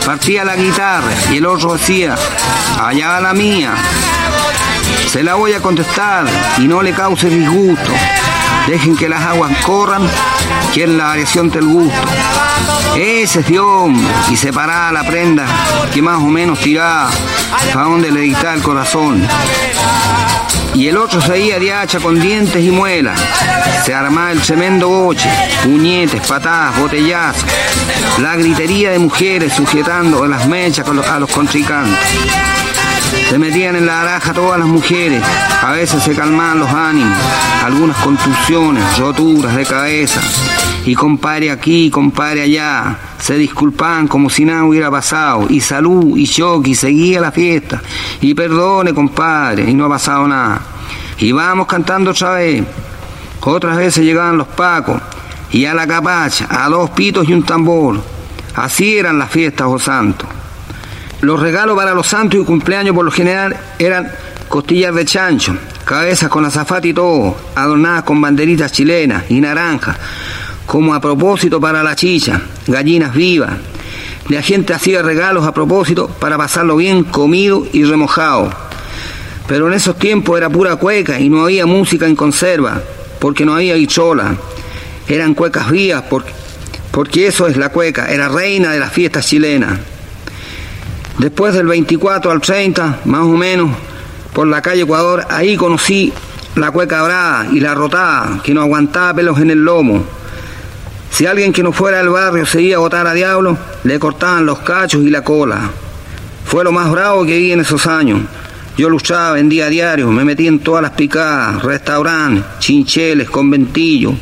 [0.05, 2.15] Partía la guitarra, y el otro decía,
[2.77, 3.73] allá va la mía.
[5.15, 6.25] Se la voy a contestar
[6.57, 7.89] y no le cause disgusto.
[8.67, 10.01] Dejen que las aguas corran,
[10.73, 12.01] que es la variación del gusto.
[12.97, 15.45] Ese es hombre y separaba la prenda
[15.93, 17.09] que más o menos tiraba
[17.73, 19.25] para donde le dictaba el corazón.
[20.73, 23.17] Y el otro seguía de hacha con dientes y muelas.
[23.85, 25.29] Se armaba el tremendo boche,
[25.63, 27.45] puñetes, patadas, botellazos.
[28.17, 31.97] La gritería de mujeres sujetando las mechas a los contrincantes.
[33.29, 35.21] Se metían en la araja todas las mujeres,
[35.61, 37.17] a veces se calmaban los ánimos,
[37.63, 40.21] algunas contusiones, roturas de cabeza,
[40.85, 46.27] y compadre aquí, compadre allá, se disculpaban como si nada hubiera pasado, y salud, y
[46.27, 47.81] choque, y seguía la fiesta,
[48.21, 50.61] y perdone compadre, y no ha pasado nada.
[51.17, 52.63] Y vamos cantando otra vez.
[53.41, 55.01] Otras veces llegaban los pacos,
[55.51, 58.01] y a la capacha, a dos pitos y un tambor.
[58.55, 60.27] Así eran las fiestas, oh santo.
[61.21, 64.11] Los regalos para los santos y cumpleaños por lo general eran
[64.47, 69.97] costillas de chancho, cabezas con azafate y todo, adornadas con banderitas chilenas y naranjas,
[70.65, 73.53] como a propósito para la chicha, gallinas vivas.
[74.29, 78.49] La gente hacía regalos a propósito para pasarlo bien comido y remojado.
[79.47, 82.81] Pero en esos tiempos era pura cueca y no había música en conserva,
[83.19, 84.35] porque no había guichola.
[85.07, 85.67] Eran cuecas
[86.09, 86.31] porque,
[86.89, 89.79] porque eso es la cueca, era reina de las fiestas chilenas.
[91.17, 93.71] Después del 24 al 30, más o menos,
[94.33, 96.11] por la calle Ecuador, ahí conocí
[96.55, 100.03] la cueca brava y la rotada, que no aguantaba pelos en el lomo.
[101.09, 104.45] Si alguien que no fuera del barrio se iba a botar a diablo, le cortaban
[104.45, 105.69] los cachos y la cola.
[106.43, 108.19] Fue lo más bravo que vi en esos años.
[108.77, 114.15] Yo luchaba, vendía a diario, me metí en todas las picadas, restaurantes, chincheles, conventillos.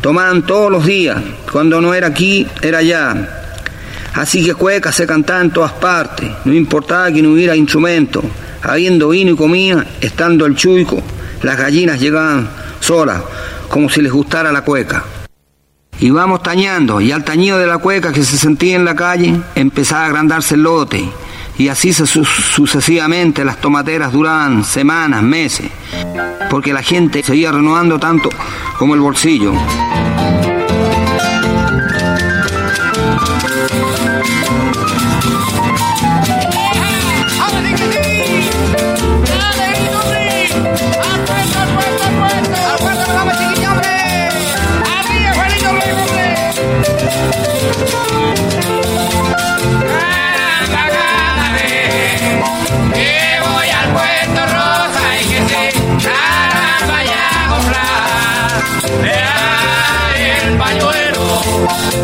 [0.00, 1.20] Tomaban todos los días.
[1.50, 3.43] Cuando no era aquí, era allá.
[4.14, 6.30] Así que cueca se cantaba en todas partes.
[6.44, 8.22] No importaba que no hubiera instrumento.
[8.62, 11.02] Habiendo vino y comida, estando el chuico,
[11.42, 12.48] las gallinas llegaban
[12.80, 13.20] solas,
[13.68, 15.04] como si les gustara la cueca.
[15.98, 19.38] Y vamos tañando, y al tañido de la cueca que se sentía en la calle,
[19.54, 21.08] empezaba a agrandarse el lote.
[21.58, 25.70] Y así sucesivamente las tomateras duraban semanas, meses,
[26.50, 28.28] porque la gente seguía renovando tanto
[28.78, 29.52] como el bolsillo.
[61.66, 62.03] Thank you.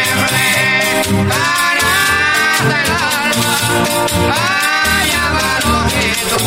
[1.29, 1.91] para
[2.53, 3.53] hasta el alma.
[4.31, 6.37] Allá abajo quieto,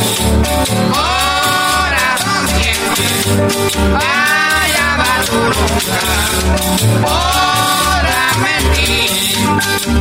[0.94, 3.06] corazón siente.
[3.92, 6.02] Vaya barburuca,
[7.02, 9.10] podrás mentir.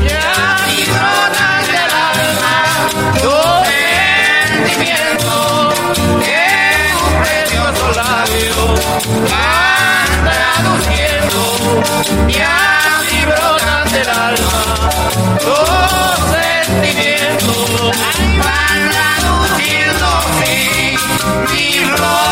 [0.07, 0.31] Ya
[0.67, 2.55] ni brotan del alma
[3.21, 3.35] tu
[4.75, 5.35] sentimiento
[6.23, 6.43] que
[7.03, 8.59] un precioso labio
[9.31, 11.41] van traduciendo.
[12.27, 12.55] Ya
[13.11, 13.62] ni brotan
[13.93, 14.89] del alma.
[15.39, 15.69] Tus
[16.33, 17.91] sentimientos
[18.43, 20.07] van traduciendo,
[20.43, 20.95] sí,
[21.51, 22.22] mi rol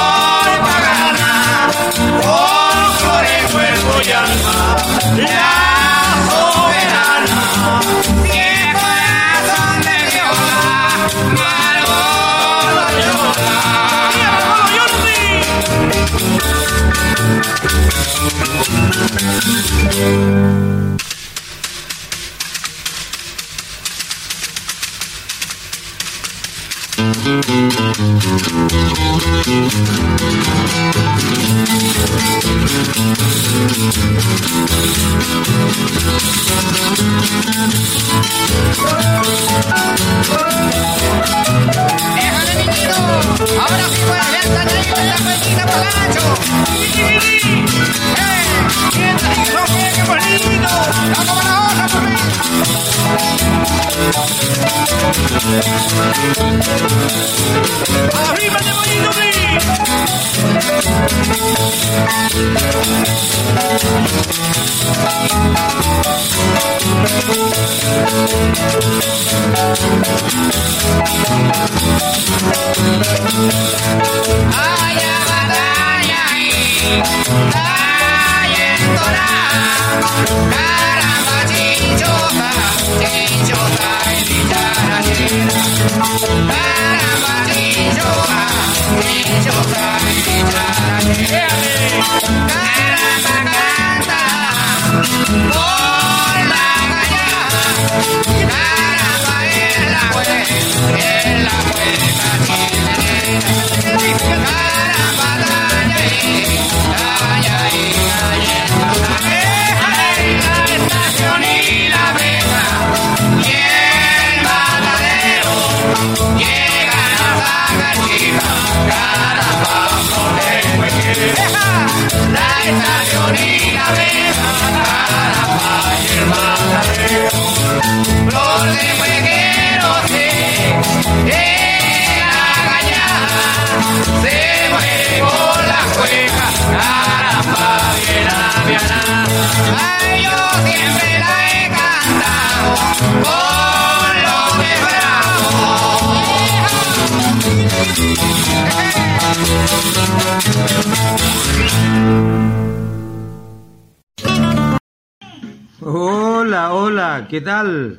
[157.31, 157.95] ¿qué tal?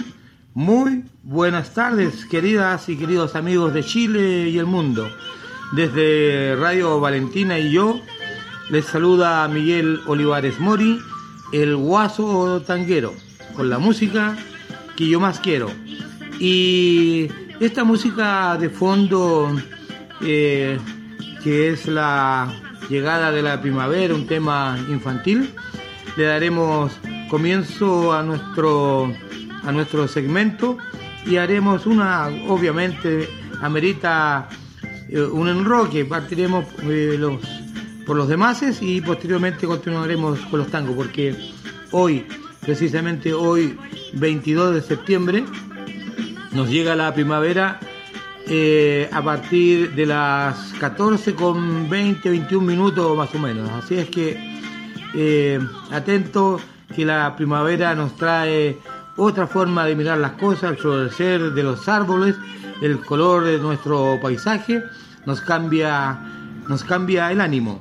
[0.52, 5.08] Muy buenas tardes, queridas y queridos amigos de Chile y el mundo.
[5.72, 7.98] Desde Radio Valentina y yo
[8.68, 11.00] les saluda Miguel Olivares Mori,
[11.50, 13.14] el guaso tanguero,
[13.56, 14.36] con la música
[14.96, 15.70] que yo más quiero.
[16.38, 19.50] Y esta música de fondo,
[20.20, 20.78] eh,
[21.42, 22.52] que es la
[22.90, 25.54] llegada de la primavera, un tema infantil,
[26.18, 26.92] le daremos
[27.32, 29.10] comienzo a nuestro
[29.64, 30.76] a nuestro segmento
[31.24, 33.26] y haremos una obviamente
[33.62, 34.50] amerita
[35.08, 36.04] eh, un enroque.
[36.04, 37.40] Partiremos eh, los
[38.04, 41.34] por los demás y posteriormente continuaremos con los tangos porque
[41.92, 42.26] hoy
[42.60, 43.78] precisamente hoy
[44.12, 45.44] 22 de septiembre
[46.52, 47.80] nos llega la primavera
[48.46, 53.70] eh, a partir de las 14 con 20 21 minutos más o menos.
[53.70, 54.36] Así es que
[55.14, 55.58] eh,
[55.90, 56.60] atento
[56.92, 58.78] que la primavera nos trae
[59.16, 62.36] otra forma de mirar las cosas, el florecer de los árboles,
[62.80, 64.82] el color de nuestro paisaje,
[65.26, 66.18] nos cambia,
[66.68, 67.80] nos cambia el ánimo.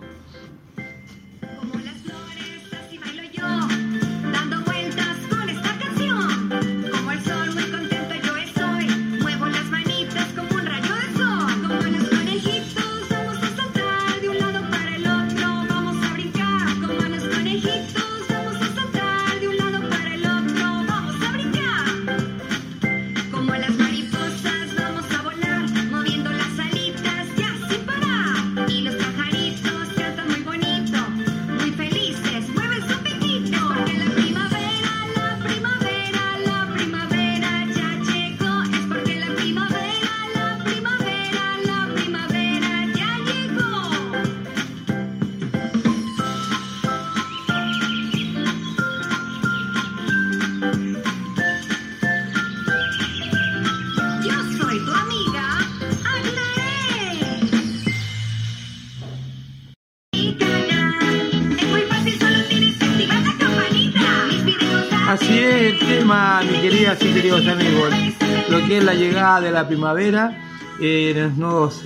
[69.61, 70.37] La primavera
[70.81, 71.83] eh, nos,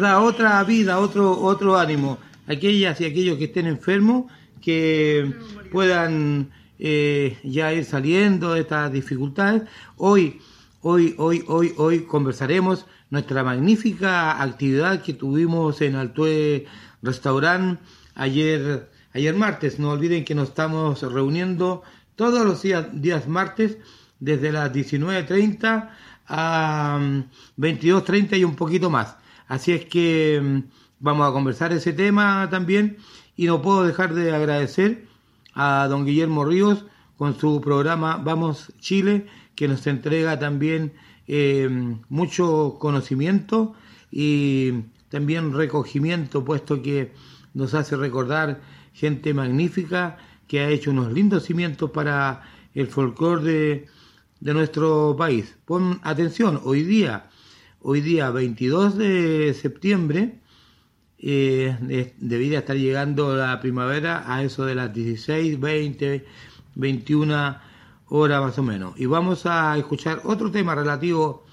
[0.00, 2.18] da otra vida, otro, otro ánimo.
[2.46, 4.30] Aquellas y aquellos que estén enfermos,
[4.62, 5.34] que
[5.72, 9.62] puedan eh, ya ir saliendo de estas dificultades.
[9.96, 10.40] Hoy,
[10.82, 16.66] hoy, hoy, hoy, hoy conversaremos nuestra magnífica actividad que tuvimos en Altue
[17.02, 17.80] Restaurant
[18.14, 19.80] ayer, ayer martes.
[19.80, 21.82] No olviden que nos estamos reuniendo
[22.14, 23.78] todos los días, días martes
[24.20, 25.90] desde las 19.30
[26.28, 27.24] a mm,
[27.60, 29.16] 22.30 y un poquito más.
[29.48, 30.58] Así es que mm,
[31.00, 32.98] vamos a conversar ese tema también
[33.36, 35.06] y no puedo dejar de agradecer
[35.54, 36.84] a don Guillermo Ríos
[37.16, 40.92] con su programa Vamos Chile, que nos entrega también
[41.26, 41.68] eh,
[42.08, 43.74] mucho conocimiento
[44.10, 44.72] y
[45.08, 47.12] también recogimiento, puesto que
[47.54, 48.60] nos hace recordar
[48.92, 52.42] gente magnífica que ha hecho unos lindos cimientos para
[52.74, 53.86] el folclore de,
[54.46, 55.56] de nuestro país.
[55.64, 57.28] Pon atención, hoy día,
[57.80, 60.38] hoy día 22 de septiembre,
[61.18, 66.24] eh, de- debería estar llegando la primavera a eso de las 16, 20,
[66.76, 67.58] 21
[68.08, 68.94] horas más o menos.
[69.00, 71.44] Y vamos a escuchar otro tema relativo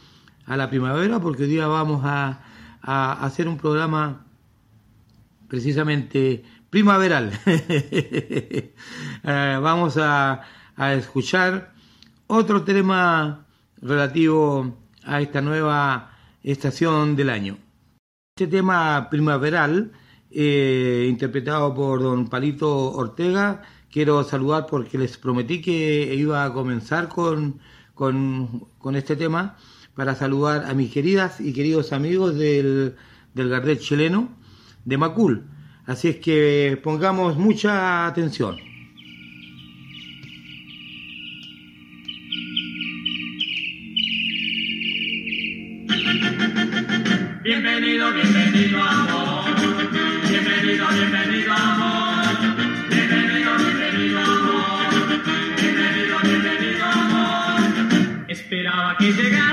[0.46, 2.44] a la primavera porque hoy día vamos a,
[2.84, 4.24] a hacer un programa
[5.48, 7.32] precisamente primaveral.
[9.26, 10.42] Eh, vamos a,
[10.76, 11.73] a escuchar
[12.34, 13.46] otro tema
[13.80, 17.58] relativo a esta nueva estación del año.
[18.36, 19.92] Este tema primaveral,
[20.32, 23.62] eh, interpretado por don Palito Ortega,
[23.92, 27.60] quiero saludar porque les prometí que iba a comenzar con,
[27.94, 29.56] con, este tema
[29.94, 32.96] para saludar a mis queridas y queridos amigos del,
[33.36, 34.30] del Gardet chileno
[34.86, 35.44] de Macul.
[35.86, 38.73] Así es que pongamos mucha atención.
[47.44, 49.44] Bienvenido, bienvenido amor.
[50.30, 52.26] Bienvenido, bienvenido amor.
[52.90, 54.88] Bienvenido, bienvenido amor.
[55.60, 58.26] Bienvenido, bienvenido amor.
[58.30, 59.53] Esperaba que llegaras.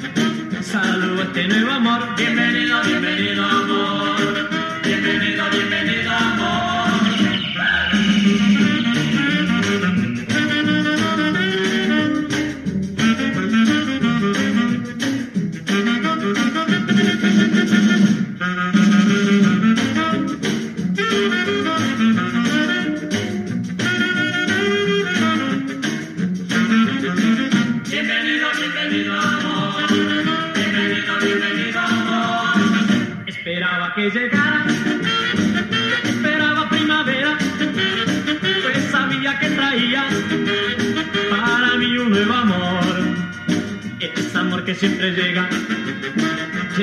[0.71, 2.15] Saludo este nuevo amor.
[2.15, 4.49] Bienvenido, bienvenido amor.
[4.81, 6.30] Bienvenido, bienvenido.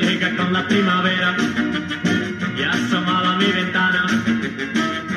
[0.00, 1.36] Llega con la primavera.
[2.56, 4.06] Y asomado a mi ventana.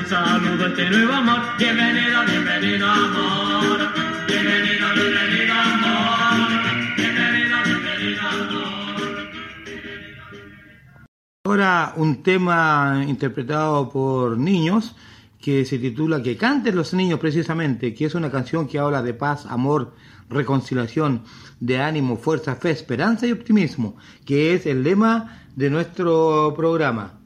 [0.09, 1.39] Saludo este nuevo amor.
[1.59, 3.79] Bienvenido, bienvenido amor.
[4.27, 6.49] Bienvenido, bienvenido amor.
[6.97, 9.01] Bienvenido, bienvenido amor.
[11.45, 14.95] Ahora un tema interpretado por niños
[15.39, 19.13] que se titula Que canten los niños precisamente, que es una canción que habla de
[19.13, 19.93] paz, amor,
[20.31, 21.23] reconciliación,
[21.59, 27.20] de ánimo, fuerza, fe, esperanza y optimismo, que es el lema de nuestro programa.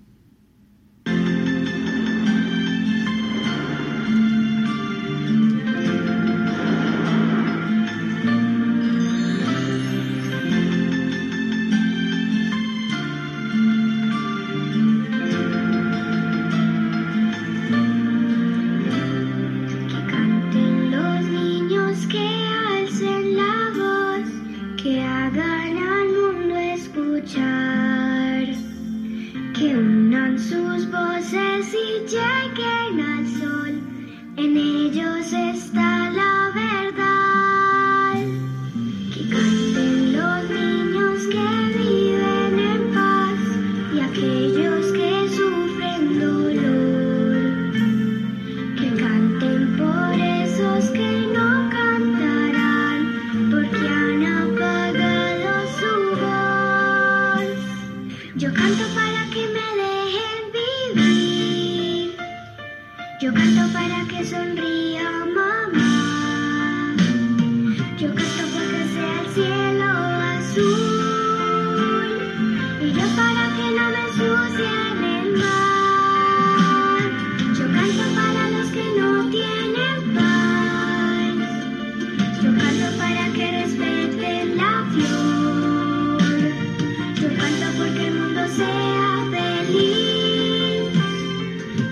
[88.56, 90.90] sea feliz.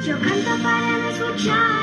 [0.06, 1.83] Yo canto para no escuchar.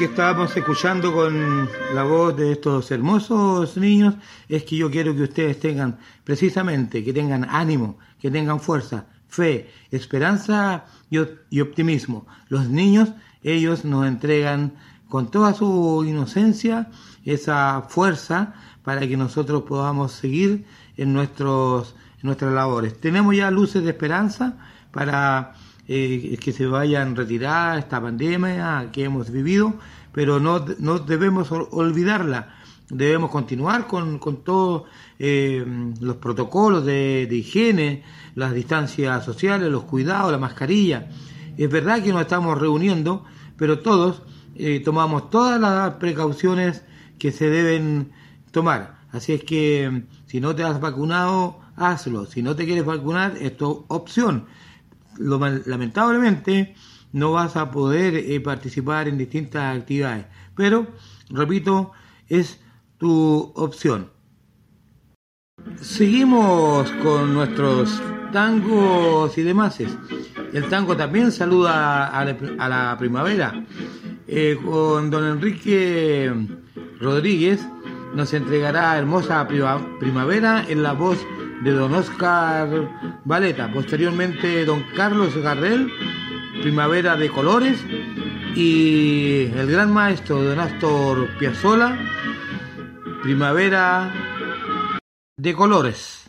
[0.00, 4.14] Que estábamos escuchando con la voz de estos hermosos niños
[4.48, 9.68] es que yo quiero que ustedes tengan precisamente, que tengan ánimo, que tengan fuerza, fe,
[9.90, 12.26] esperanza y, op- y optimismo.
[12.48, 13.10] Los niños,
[13.42, 14.72] ellos nos entregan
[15.10, 16.88] con toda su inocencia
[17.26, 20.64] esa fuerza para que nosotros podamos seguir
[20.96, 22.98] en, nuestros, en nuestras labores.
[22.98, 24.56] Tenemos ya luces de esperanza
[24.92, 25.52] para
[25.92, 29.74] eh, que se vayan retirar esta pandemia que hemos vivido,
[30.12, 32.54] pero no, no debemos ol- olvidarla.
[32.88, 34.84] Debemos continuar con, con todos
[35.18, 35.64] eh,
[36.00, 38.04] los protocolos de, de higiene,
[38.36, 41.08] las distancias sociales, los cuidados, la mascarilla.
[41.56, 43.24] Es verdad que nos estamos reuniendo,
[43.56, 44.22] pero todos
[44.54, 46.84] eh, tomamos todas las precauciones
[47.18, 48.12] que se deben
[48.52, 49.00] tomar.
[49.10, 52.26] Así es que si no te has vacunado, hazlo.
[52.26, 54.46] Si no te quieres vacunar, es tu opción
[55.20, 56.74] lo lamentablemente
[57.12, 60.26] no vas a poder eh, participar en distintas actividades.
[60.56, 60.86] Pero,
[61.28, 61.92] repito,
[62.28, 62.60] es
[62.98, 64.10] tu opción.
[65.80, 68.00] Seguimos con nuestros
[68.32, 69.78] tangos y demás.
[70.52, 73.64] El tango también saluda a la, a la primavera.
[74.26, 76.32] Eh, con don Enrique
[77.00, 77.60] Rodríguez
[78.14, 81.18] nos entregará hermosa primavera en la voz
[81.62, 82.68] de don Oscar
[83.24, 83.70] Valeta.
[83.72, 85.90] Posteriormente don Carlos Garrel,
[86.62, 87.84] Primavera de Colores.
[88.54, 91.96] Y el gran maestro don Astor Piazzolla,
[93.22, 94.12] Primavera
[95.36, 96.19] de Colores.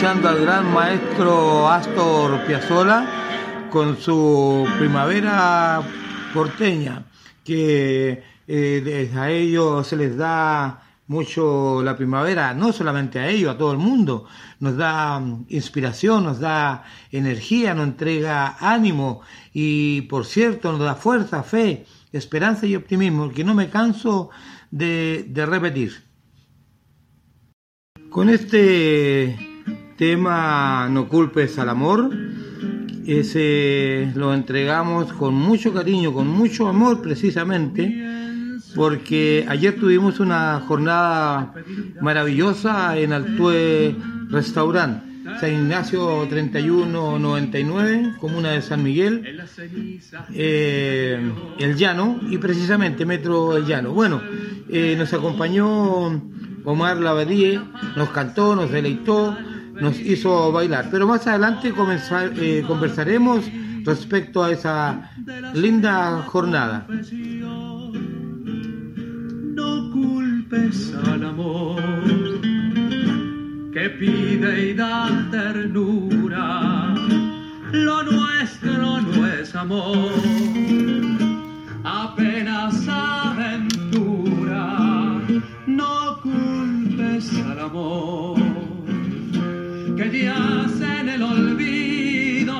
[0.00, 5.82] Escuchando al gran maestro Astor Piazzolla con su primavera
[6.32, 7.04] porteña,
[7.44, 13.58] que eh, a ellos se les da mucho la primavera, no solamente a ellos, a
[13.58, 14.24] todo el mundo,
[14.58, 19.20] nos da mm, inspiración, nos da energía, nos entrega ánimo
[19.52, 24.30] y, por cierto, nos da fuerza, fe, esperanza y optimismo, que no me canso
[24.70, 25.92] de, de repetir.
[28.08, 29.49] Con este
[30.00, 32.10] tema No culpes al amor,
[33.06, 38.02] ese lo entregamos con mucho cariño, con mucho amor precisamente,
[38.74, 41.52] porque ayer tuvimos una jornada
[42.00, 43.94] maravillosa en Altue
[44.30, 45.02] Restaurant,
[45.38, 49.38] San Ignacio 3199, comuna de San Miguel,
[50.32, 53.92] eh, El Llano, y precisamente Metro El Llano.
[53.92, 54.22] Bueno,
[54.70, 56.22] eh, nos acompañó
[56.64, 57.60] Omar Lavadie,
[57.96, 59.36] nos cantó, nos deleitó,
[59.80, 60.88] nos hizo bailar.
[60.90, 63.44] Pero más adelante comenzar- eh, conversaremos
[63.84, 65.10] respecto a esa
[65.54, 66.86] linda jornada.
[69.54, 71.82] No culpes al amor
[73.72, 76.94] que pide y da ternura.
[77.72, 80.10] Lo nuestro no es amor,
[81.84, 84.62] apenas aventura.
[85.66, 88.38] No culpes al amor
[90.12, 92.58] yace en el olvido.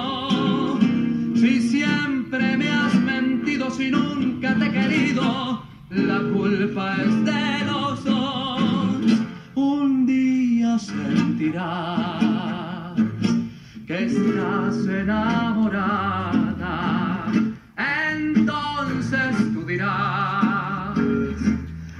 [1.34, 8.04] Si siempre me has mentido, si nunca te he querido, la culpa es de los
[8.04, 9.02] dos.
[9.54, 12.20] Un día sentirás
[13.86, 16.46] que estás enamorada.
[18.12, 20.96] Entonces tú dirás,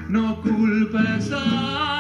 [0.08, 1.99] no culpes al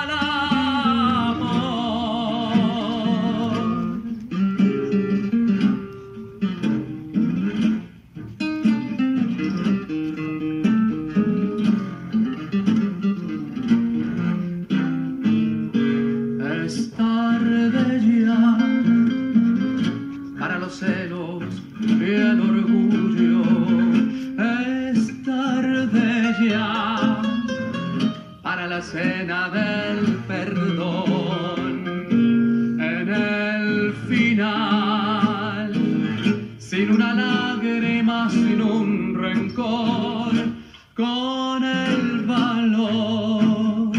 [40.94, 43.92] con el valor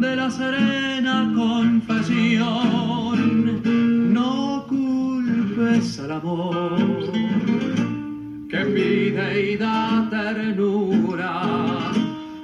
[0.00, 3.12] de la serena confesión.
[4.12, 7.12] No culpes al amor
[8.50, 11.32] que pide y da ternura.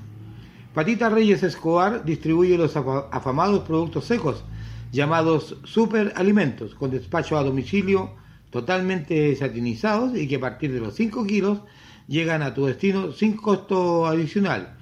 [0.74, 4.44] Patita Reyes Escobar distribuye los afa- afamados productos secos
[4.92, 8.12] llamados superalimentos con despacho a domicilio
[8.50, 11.60] totalmente satinizados y que a partir de los 5 kilos
[12.08, 14.78] llegan a tu destino sin costo adicional.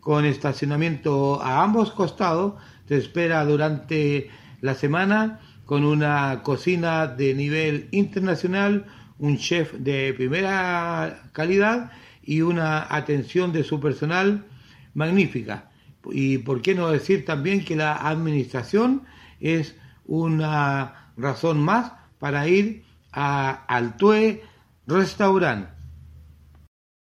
[0.00, 2.54] con estacionamiento a ambos costados.
[2.86, 4.30] Te espera durante
[4.60, 8.86] la semana con una cocina de nivel internacional,
[9.18, 11.92] un chef de primera calidad
[12.22, 14.44] y una atención de su personal
[14.92, 15.70] magnífica.
[16.10, 19.04] Y por qué no decir también que la administración
[19.38, 22.82] es una razón más para ir
[23.12, 24.42] a Altue
[24.88, 25.73] Restaurant.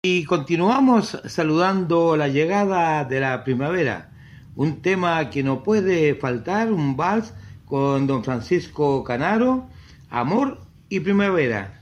[0.05, 4.11] Y continuamos saludando la llegada de la primavera,
[4.57, 7.33] un tema que no puede faltar, un vals
[7.67, 9.69] con don Francisco Canaro,
[10.11, 11.82] Amor y Primavera.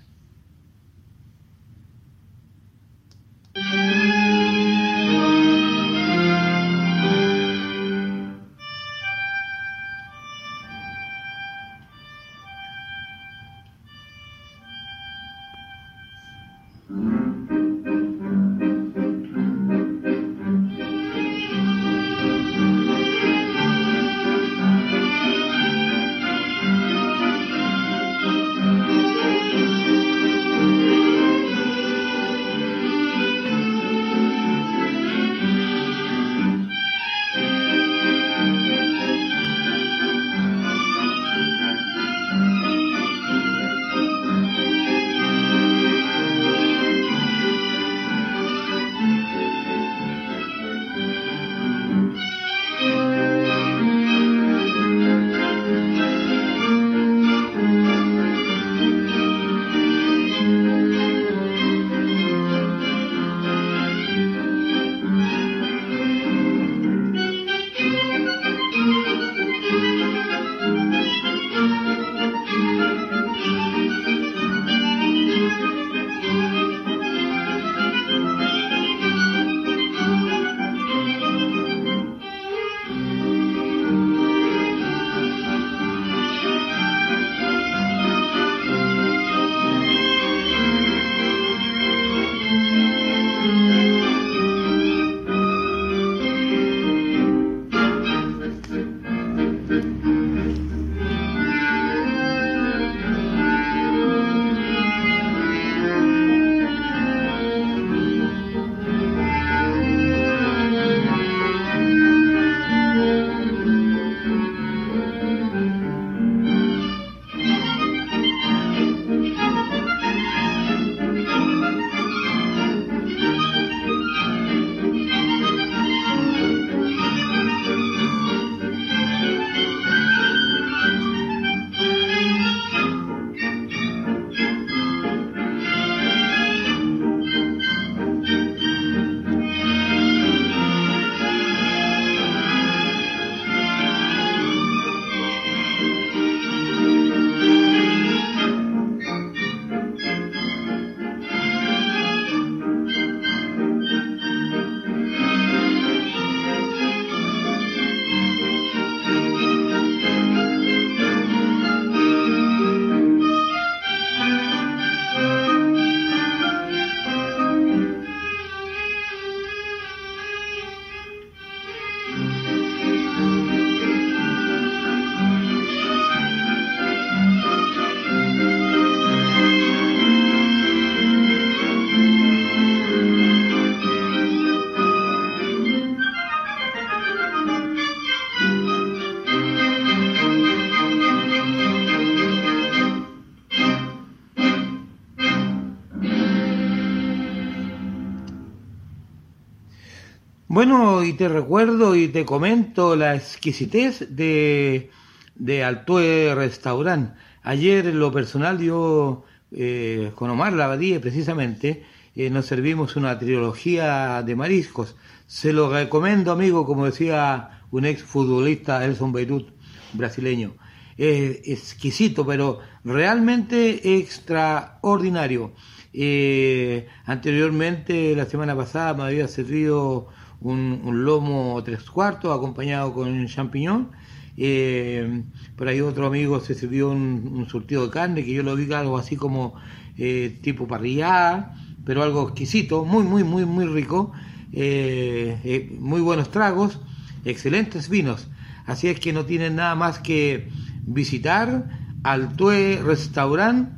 [201.03, 204.91] Y te recuerdo y te comento la exquisitez de,
[205.35, 207.15] de Altue Restaurant.
[207.43, 214.23] Ayer en lo personal yo, eh, con Omar Lavadie precisamente, eh, nos servimos una trilogía
[214.23, 214.97] de mariscos.
[215.27, 219.49] Se lo recomiendo, amigo, como decía un ex futbolista, Elson Beirut,
[219.95, 220.55] brasileño.
[220.99, 225.53] Eh, exquisito, pero realmente extraordinario.
[225.93, 230.09] Eh, anteriormente, la semana pasada, me había servido
[230.41, 233.91] un, lomo tres cuartos acompañado con champiñón
[234.37, 235.23] Eh,
[235.57, 238.73] por ahí otro amigo se sirvió un, un surtido de carne que yo lo vi
[238.73, 239.55] algo así como
[239.99, 241.55] eh, tipo parrillada,
[241.85, 244.13] pero algo exquisito, muy, muy, muy, muy rico.
[244.53, 246.81] eh, eh, muy buenos tragos,
[247.25, 248.29] excelentes vinos.
[248.67, 250.49] Así es que no tienen nada más que
[250.87, 251.69] visitar
[252.03, 253.69] Altue Restaurant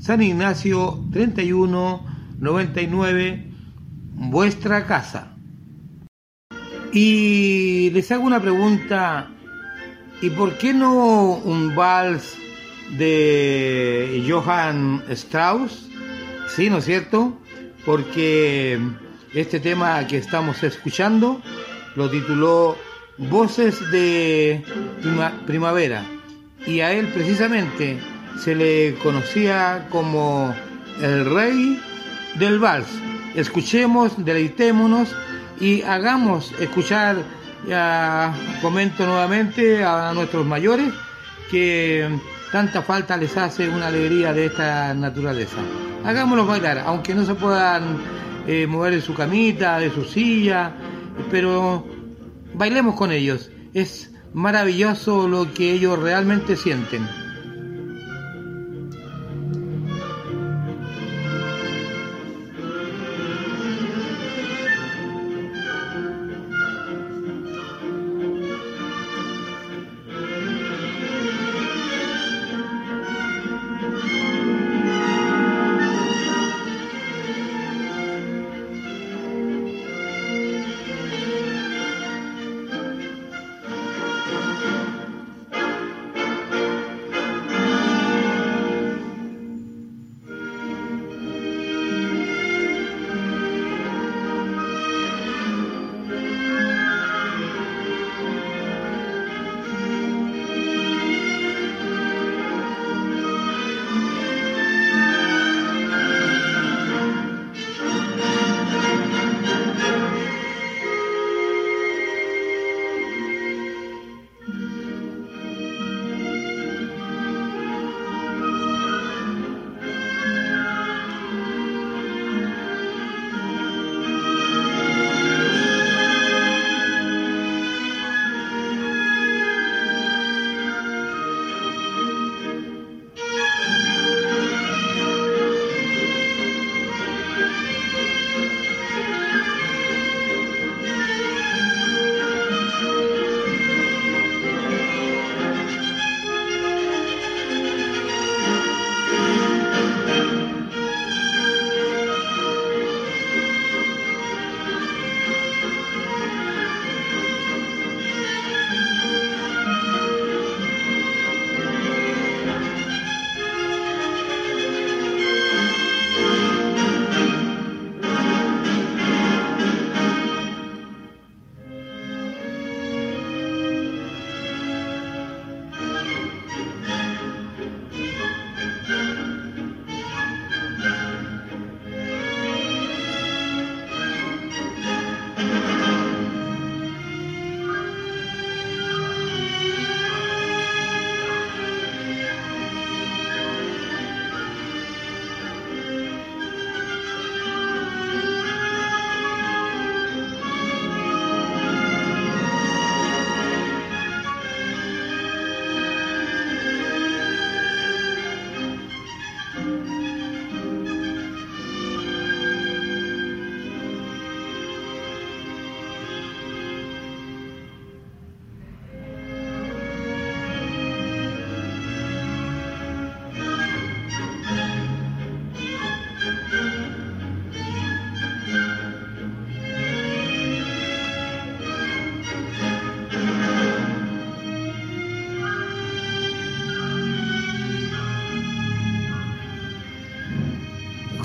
[0.00, 3.46] San Ignacio 3199,
[4.14, 5.37] vuestra casa.
[6.92, 9.28] Y les hago una pregunta,
[10.22, 12.36] ¿y por qué no un vals
[12.96, 15.88] de Johann Strauss?
[16.56, 17.38] Sí, ¿no es cierto?
[17.84, 18.78] Porque
[19.34, 21.42] este tema que estamos escuchando
[21.94, 22.76] lo tituló
[23.18, 24.62] Voces de
[25.02, 26.04] Prima- Primavera
[26.66, 27.98] y a él precisamente
[28.42, 30.54] se le conocía como
[31.02, 31.80] el rey
[32.36, 32.88] del vals.
[33.34, 35.14] Escuchemos, deleitémonos
[35.60, 37.16] y hagamos escuchar,
[37.66, 38.32] ya
[38.62, 40.92] comento nuevamente a nuestros mayores
[41.50, 42.08] que
[42.52, 45.58] tanta falta les hace una alegría de esta naturaleza.
[46.04, 47.98] Hagámoslos bailar, aunque no se puedan
[48.46, 50.72] eh, mover de su camita, de su silla,
[51.30, 51.86] pero
[52.54, 53.50] bailemos con ellos.
[53.74, 57.27] Es maravilloso lo que ellos realmente sienten.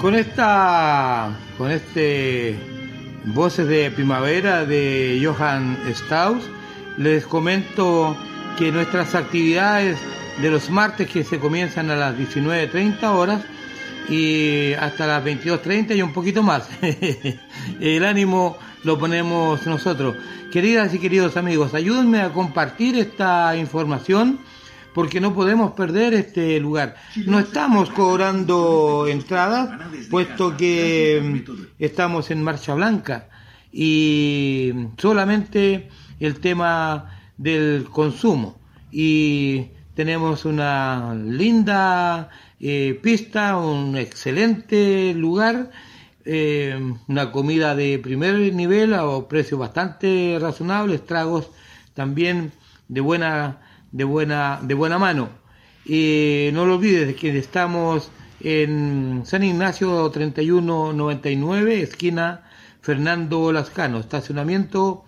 [0.04, 2.60] Con esta, con este
[3.24, 6.44] Voces de Primavera de Johann Strauss,
[6.98, 8.14] les comento
[8.58, 9.98] que nuestras actividades
[10.42, 13.46] de los martes que se comienzan a las 19.30 horas
[14.10, 16.68] y hasta las 22.30 y un poquito más.
[17.80, 20.18] El ánimo lo ponemos nosotros.
[20.52, 24.40] Queridas y queridos amigos, ayúdenme a compartir esta información
[24.94, 26.96] porque no podemos perder este lugar.
[27.26, 29.70] No estamos cobrando entradas,
[30.10, 31.44] puesto que
[31.80, 33.30] estamos en marcha blanca
[33.72, 35.90] y solamente
[36.20, 38.60] el tema del consumo.
[38.92, 42.30] y tenemos una linda
[42.60, 45.70] eh, pista, un excelente lugar,
[46.26, 51.50] eh, una comida de primer nivel a precios bastante razonables, tragos
[51.94, 52.54] también
[52.88, 53.62] de buena,
[53.94, 55.30] de buena, de buena mano.
[55.86, 58.12] Y no lo olvides que estamos
[58.42, 62.44] en San Ignacio 3199, esquina
[62.82, 65.06] Fernando Lascano, estacionamiento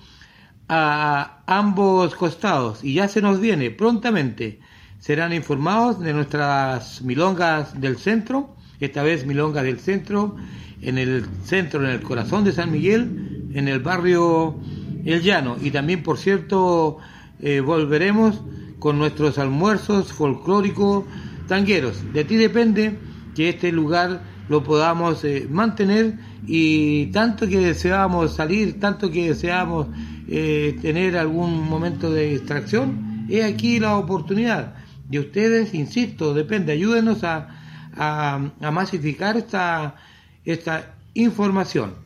[0.70, 4.60] a ambos costados y ya se nos viene prontamente.
[5.00, 10.36] Serán informados de nuestras milongas del centro, esta vez milongas del centro,
[10.82, 14.60] en el centro, en el corazón de San Miguel, en el barrio
[15.04, 15.58] El Llano.
[15.62, 16.98] Y también, por cierto,
[17.40, 18.42] eh, volveremos
[18.80, 21.06] con nuestros almuerzos folclóricos
[21.48, 22.02] tangueros.
[22.14, 22.98] De ti depende
[23.36, 29.88] que este lugar lo podamos eh, mantener y tanto que deseamos salir, tanto que deseamos
[30.28, 34.76] eh, tener algún momento de distracción, es aquí la oportunidad
[35.10, 37.50] de ustedes, insisto, depende, ayúdenos a,
[37.96, 39.96] a, a masificar esta,
[40.44, 42.06] esta información.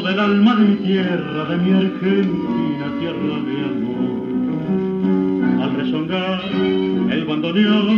[0.00, 4.18] Toda el alma de mi tierra, de mi Argentina, tierra de amor.
[5.62, 7.89] Al rezongar el bandoneón,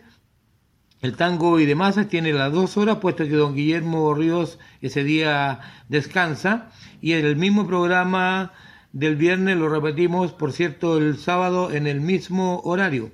[1.08, 5.62] el tango y demás tiene las dos horas, puesto que don Guillermo Ríos ese día
[5.88, 6.70] descansa.
[7.02, 8.52] Y el mismo programa
[8.92, 13.12] del viernes lo repetimos, por cierto, el sábado en el mismo horario.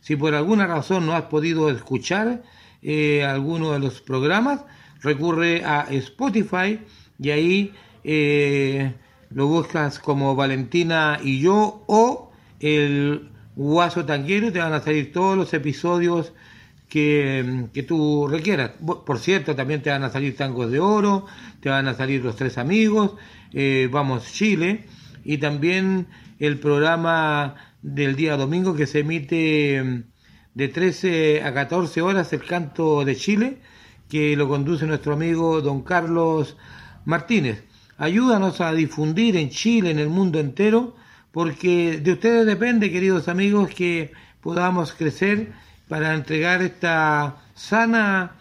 [0.00, 2.44] Si por alguna razón no has podido escuchar
[2.80, 4.64] eh, alguno de los programas,
[5.00, 6.78] recurre a Spotify
[7.18, 7.74] y ahí
[8.04, 8.94] eh,
[9.30, 15.36] lo buscas como Valentina y yo o el Guaso Tanguero, te van a salir todos
[15.36, 16.32] los episodios
[16.92, 18.72] que, que, tú requieras.
[19.06, 21.24] Por cierto, también te van a salir tangos de oro,
[21.60, 23.14] te van a salir los tres amigos,
[23.54, 24.84] eh, Vamos Chile,
[25.24, 26.08] y también
[26.38, 30.04] el programa del día domingo que se emite
[30.52, 33.62] de 13 a 14 horas, el canto de Chile,
[34.10, 36.58] que lo conduce nuestro amigo don Carlos
[37.06, 37.64] Martínez.
[37.96, 40.94] Ayúdanos a difundir en Chile, en el mundo entero,
[41.30, 44.12] porque de ustedes depende, queridos amigos, que
[44.42, 45.54] podamos crecer
[45.88, 48.32] para entregar esta sana,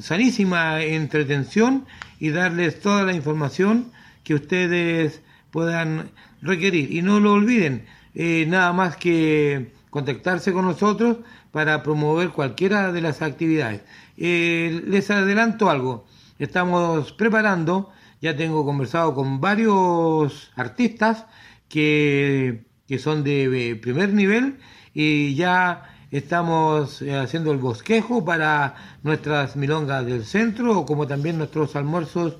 [0.00, 1.86] sanísima entretención
[2.18, 5.20] y darles toda la información que ustedes
[5.50, 6.10] puedan
[6.42, 6.92] requerir.
[6.92, 11.18] Y no lo olviden, eh, nada más que contactarse con nosotros
[11.52, 13.82] para promover cualquiera de las actividades.
[14.16, 16.06] Eh, les adelanto algo,
[16.38, 21.26] estamos preparando, ya tengo conversado con varios artistas
[21.68, 24.58] que, que son de primer nivel
[24.94, 31.74] y ya Estamos eh, haciendo el bosquejo para nuestras milongas del centro, como también nuestros
[31.74, 32.36] almuerzos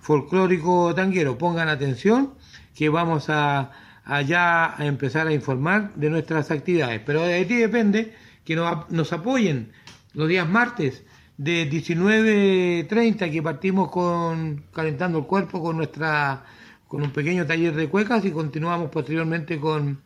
[0.00, 1.36] folclórico tanguero.
[1.36, 2.32] Pongan atención
[2.74, 3.70] que vamos a
[4.06, 7.02] allá a empezar a informar de nuestras actividades.
[7.04, 8.14] Pero de ti depende
[8.46, 9.72] que nos, nos apoyen
[10.14, 11.04] los días martes
[11.36, 16.44] de 19.30 que partimos con calentando el cuerpo con nuestra
[16.86, 20.00] con un pequeño taller de cuecas y continuamos posteriormente con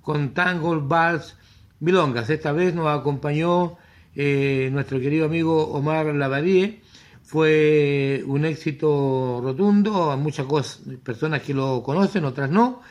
[0.00, 1.36] con tango, vals,
[1.82, 2.30] milongas.
[2.30, 3.76] Esta vez nos acompañó
[4.14, 6.80] eh, nuestro querido amigo Omar Lavadie.
[7.24, 12.82] Fue un éxito rotundo, muchas cosas, personas que lo conocen, otras no.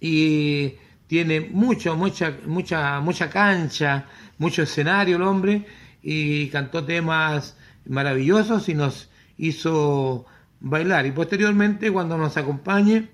[0.00, 0.74] Y
[1.06, 4.06] tiene mucho, mucha, mucha, mucha cancha,
[4.38, 5.66] mucho escenario el hombre
[6.02, 10.24] y cantó temas maravillosos y nos hizo
[10.60, 11.04] bailar.
[11.04, 13.10] Y posteriormente, cuando nos acompañe,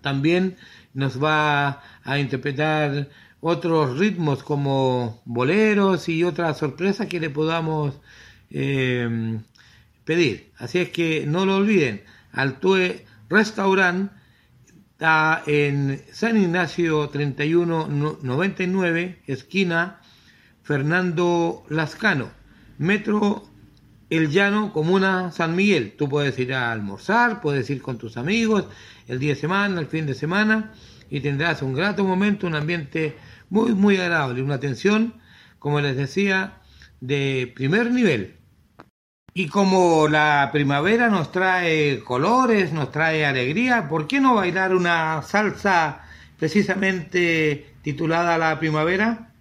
[0.00, 0.56] también
[0.94, 3.08] nos va a interpretar
[3.44, 8.00] otros ritmos como boleros y otras sorpresas que le podamos
[8.50, 9.40] eh,
[10.04, 10.52] pedir.
[10.58, 12.04] Así es que no lo olviden.
[12.32, 14.12] Altue Restaurant
[14.92, 19.98] está en San Ignacio 3199, esquina
[20.62, 22.30] Fernando Lascano,
[22.78, 23.42] Metro
[24.08, 25.94] El Llano, Comuna San Miguel.
[25.98, 28.66] Tú puedes ir a almorzar, puedes ir con tus amigos
[29.08, 30.72] el día de semana, el fin de semana,
[31.10, 33.16] y tendrás un grato momento, un ambiente
[33.52, 35.20] muy, muy agradable, una atención,
[35.58, 36.62] como les decía,
[37.00, 38.38] de primer nivel.
[39.34, 45.20] Y como la primavera nos trae colores, nos trae alegría, ¿por qué no bailar una
[45.20, 46.00] salsa
[46.38, 49.31] precisamente titulada La Primavera?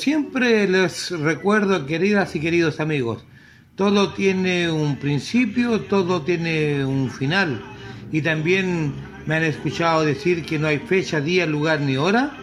[0.00, 3.22] Siempre les recuerdo, queridas y queridos amigos,
[3.76, 7.60] todo tiene un principio, todo tiene un final.
[8.10, 8.92] Y también
[9.26, 12.36] me han escuchado decir que no hay fecha, día, lugar ni hora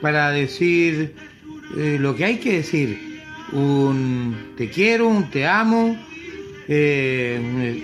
[0.00, 1.14] para decir
[1.76, 3.22] eh, lo que hay que decir.
[3.52, 5.96] Un te quiero, un te amo,
[6.66, 7.82] eh,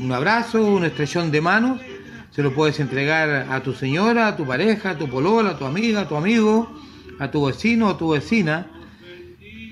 [0.00, 1.80] un, abrazo, un estrellón de manos.
[2.30, 5.64] Se lo puedes entregar a tu señora, a tu pareja, a tu polola, a tu
[5.64, 6.72] amiga, a tu amigo,
[7.18, 8.70] a tu vecino o tu vecina.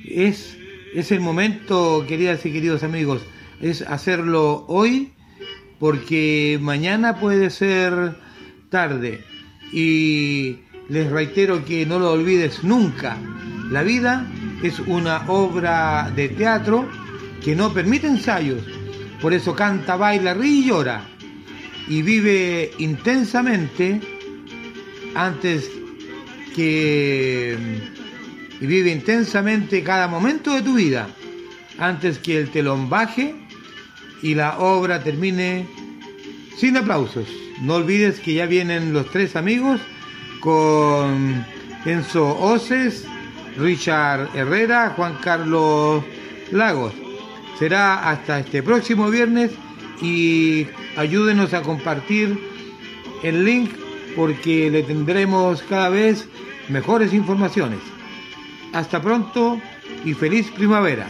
[0.04, 0.56] Es,
[0.94, 3.22] es el momento, queridas y queridos amigos,
[3.60, 5.12] es hacerlo hoy
[5.78, 8.16] porque mañana puede ser
[8.70, 9.24] tarde.
[9.72, 10.58] Y
[10.88, 13.16] les reitero que no lo olvides nunca.
[13.70, 14.26] La vida
[14.62, 16.88] es una obra de teatro
[17.42, 18.62] que no permite ensayos.
[19.20, 21.04] Por eso canta, baila, ríe y llora.
[21.88, 24.00] Y vive intensamente
[25.14, 25.70] antes
[26.56, 27.56] que...
[28.58, 31.08] Y vive intensamente cada momento de tu vida
[31.78, 33.34] antes que el telón baje
[34.22, 35.66] y la obra termine
[36.56, 37.28] sin aplausos.
[37.60, 39.78] No olvides que ya vienen los tres amigos
[40.40, 41.44] con
[41.84, 43.04] Enzo Oces,
[43.58, 46.02] Richard Herrera, Juan Carlos
[46.50, 46.94] Lagos.
[47.58, 49.50] Será hasta este próximo viernes
[50.00, 50.66] y
[50.96, 52.38] ayúdenos a compartir
[53.22, 53.70] el link
[54.16, 56.26] porque le tendremos cada vez
[56.68, 57.80] mejores informaciones.
[58.72, 59.60] Hasta pronto
[60.04, 61.08] y feliz primavera.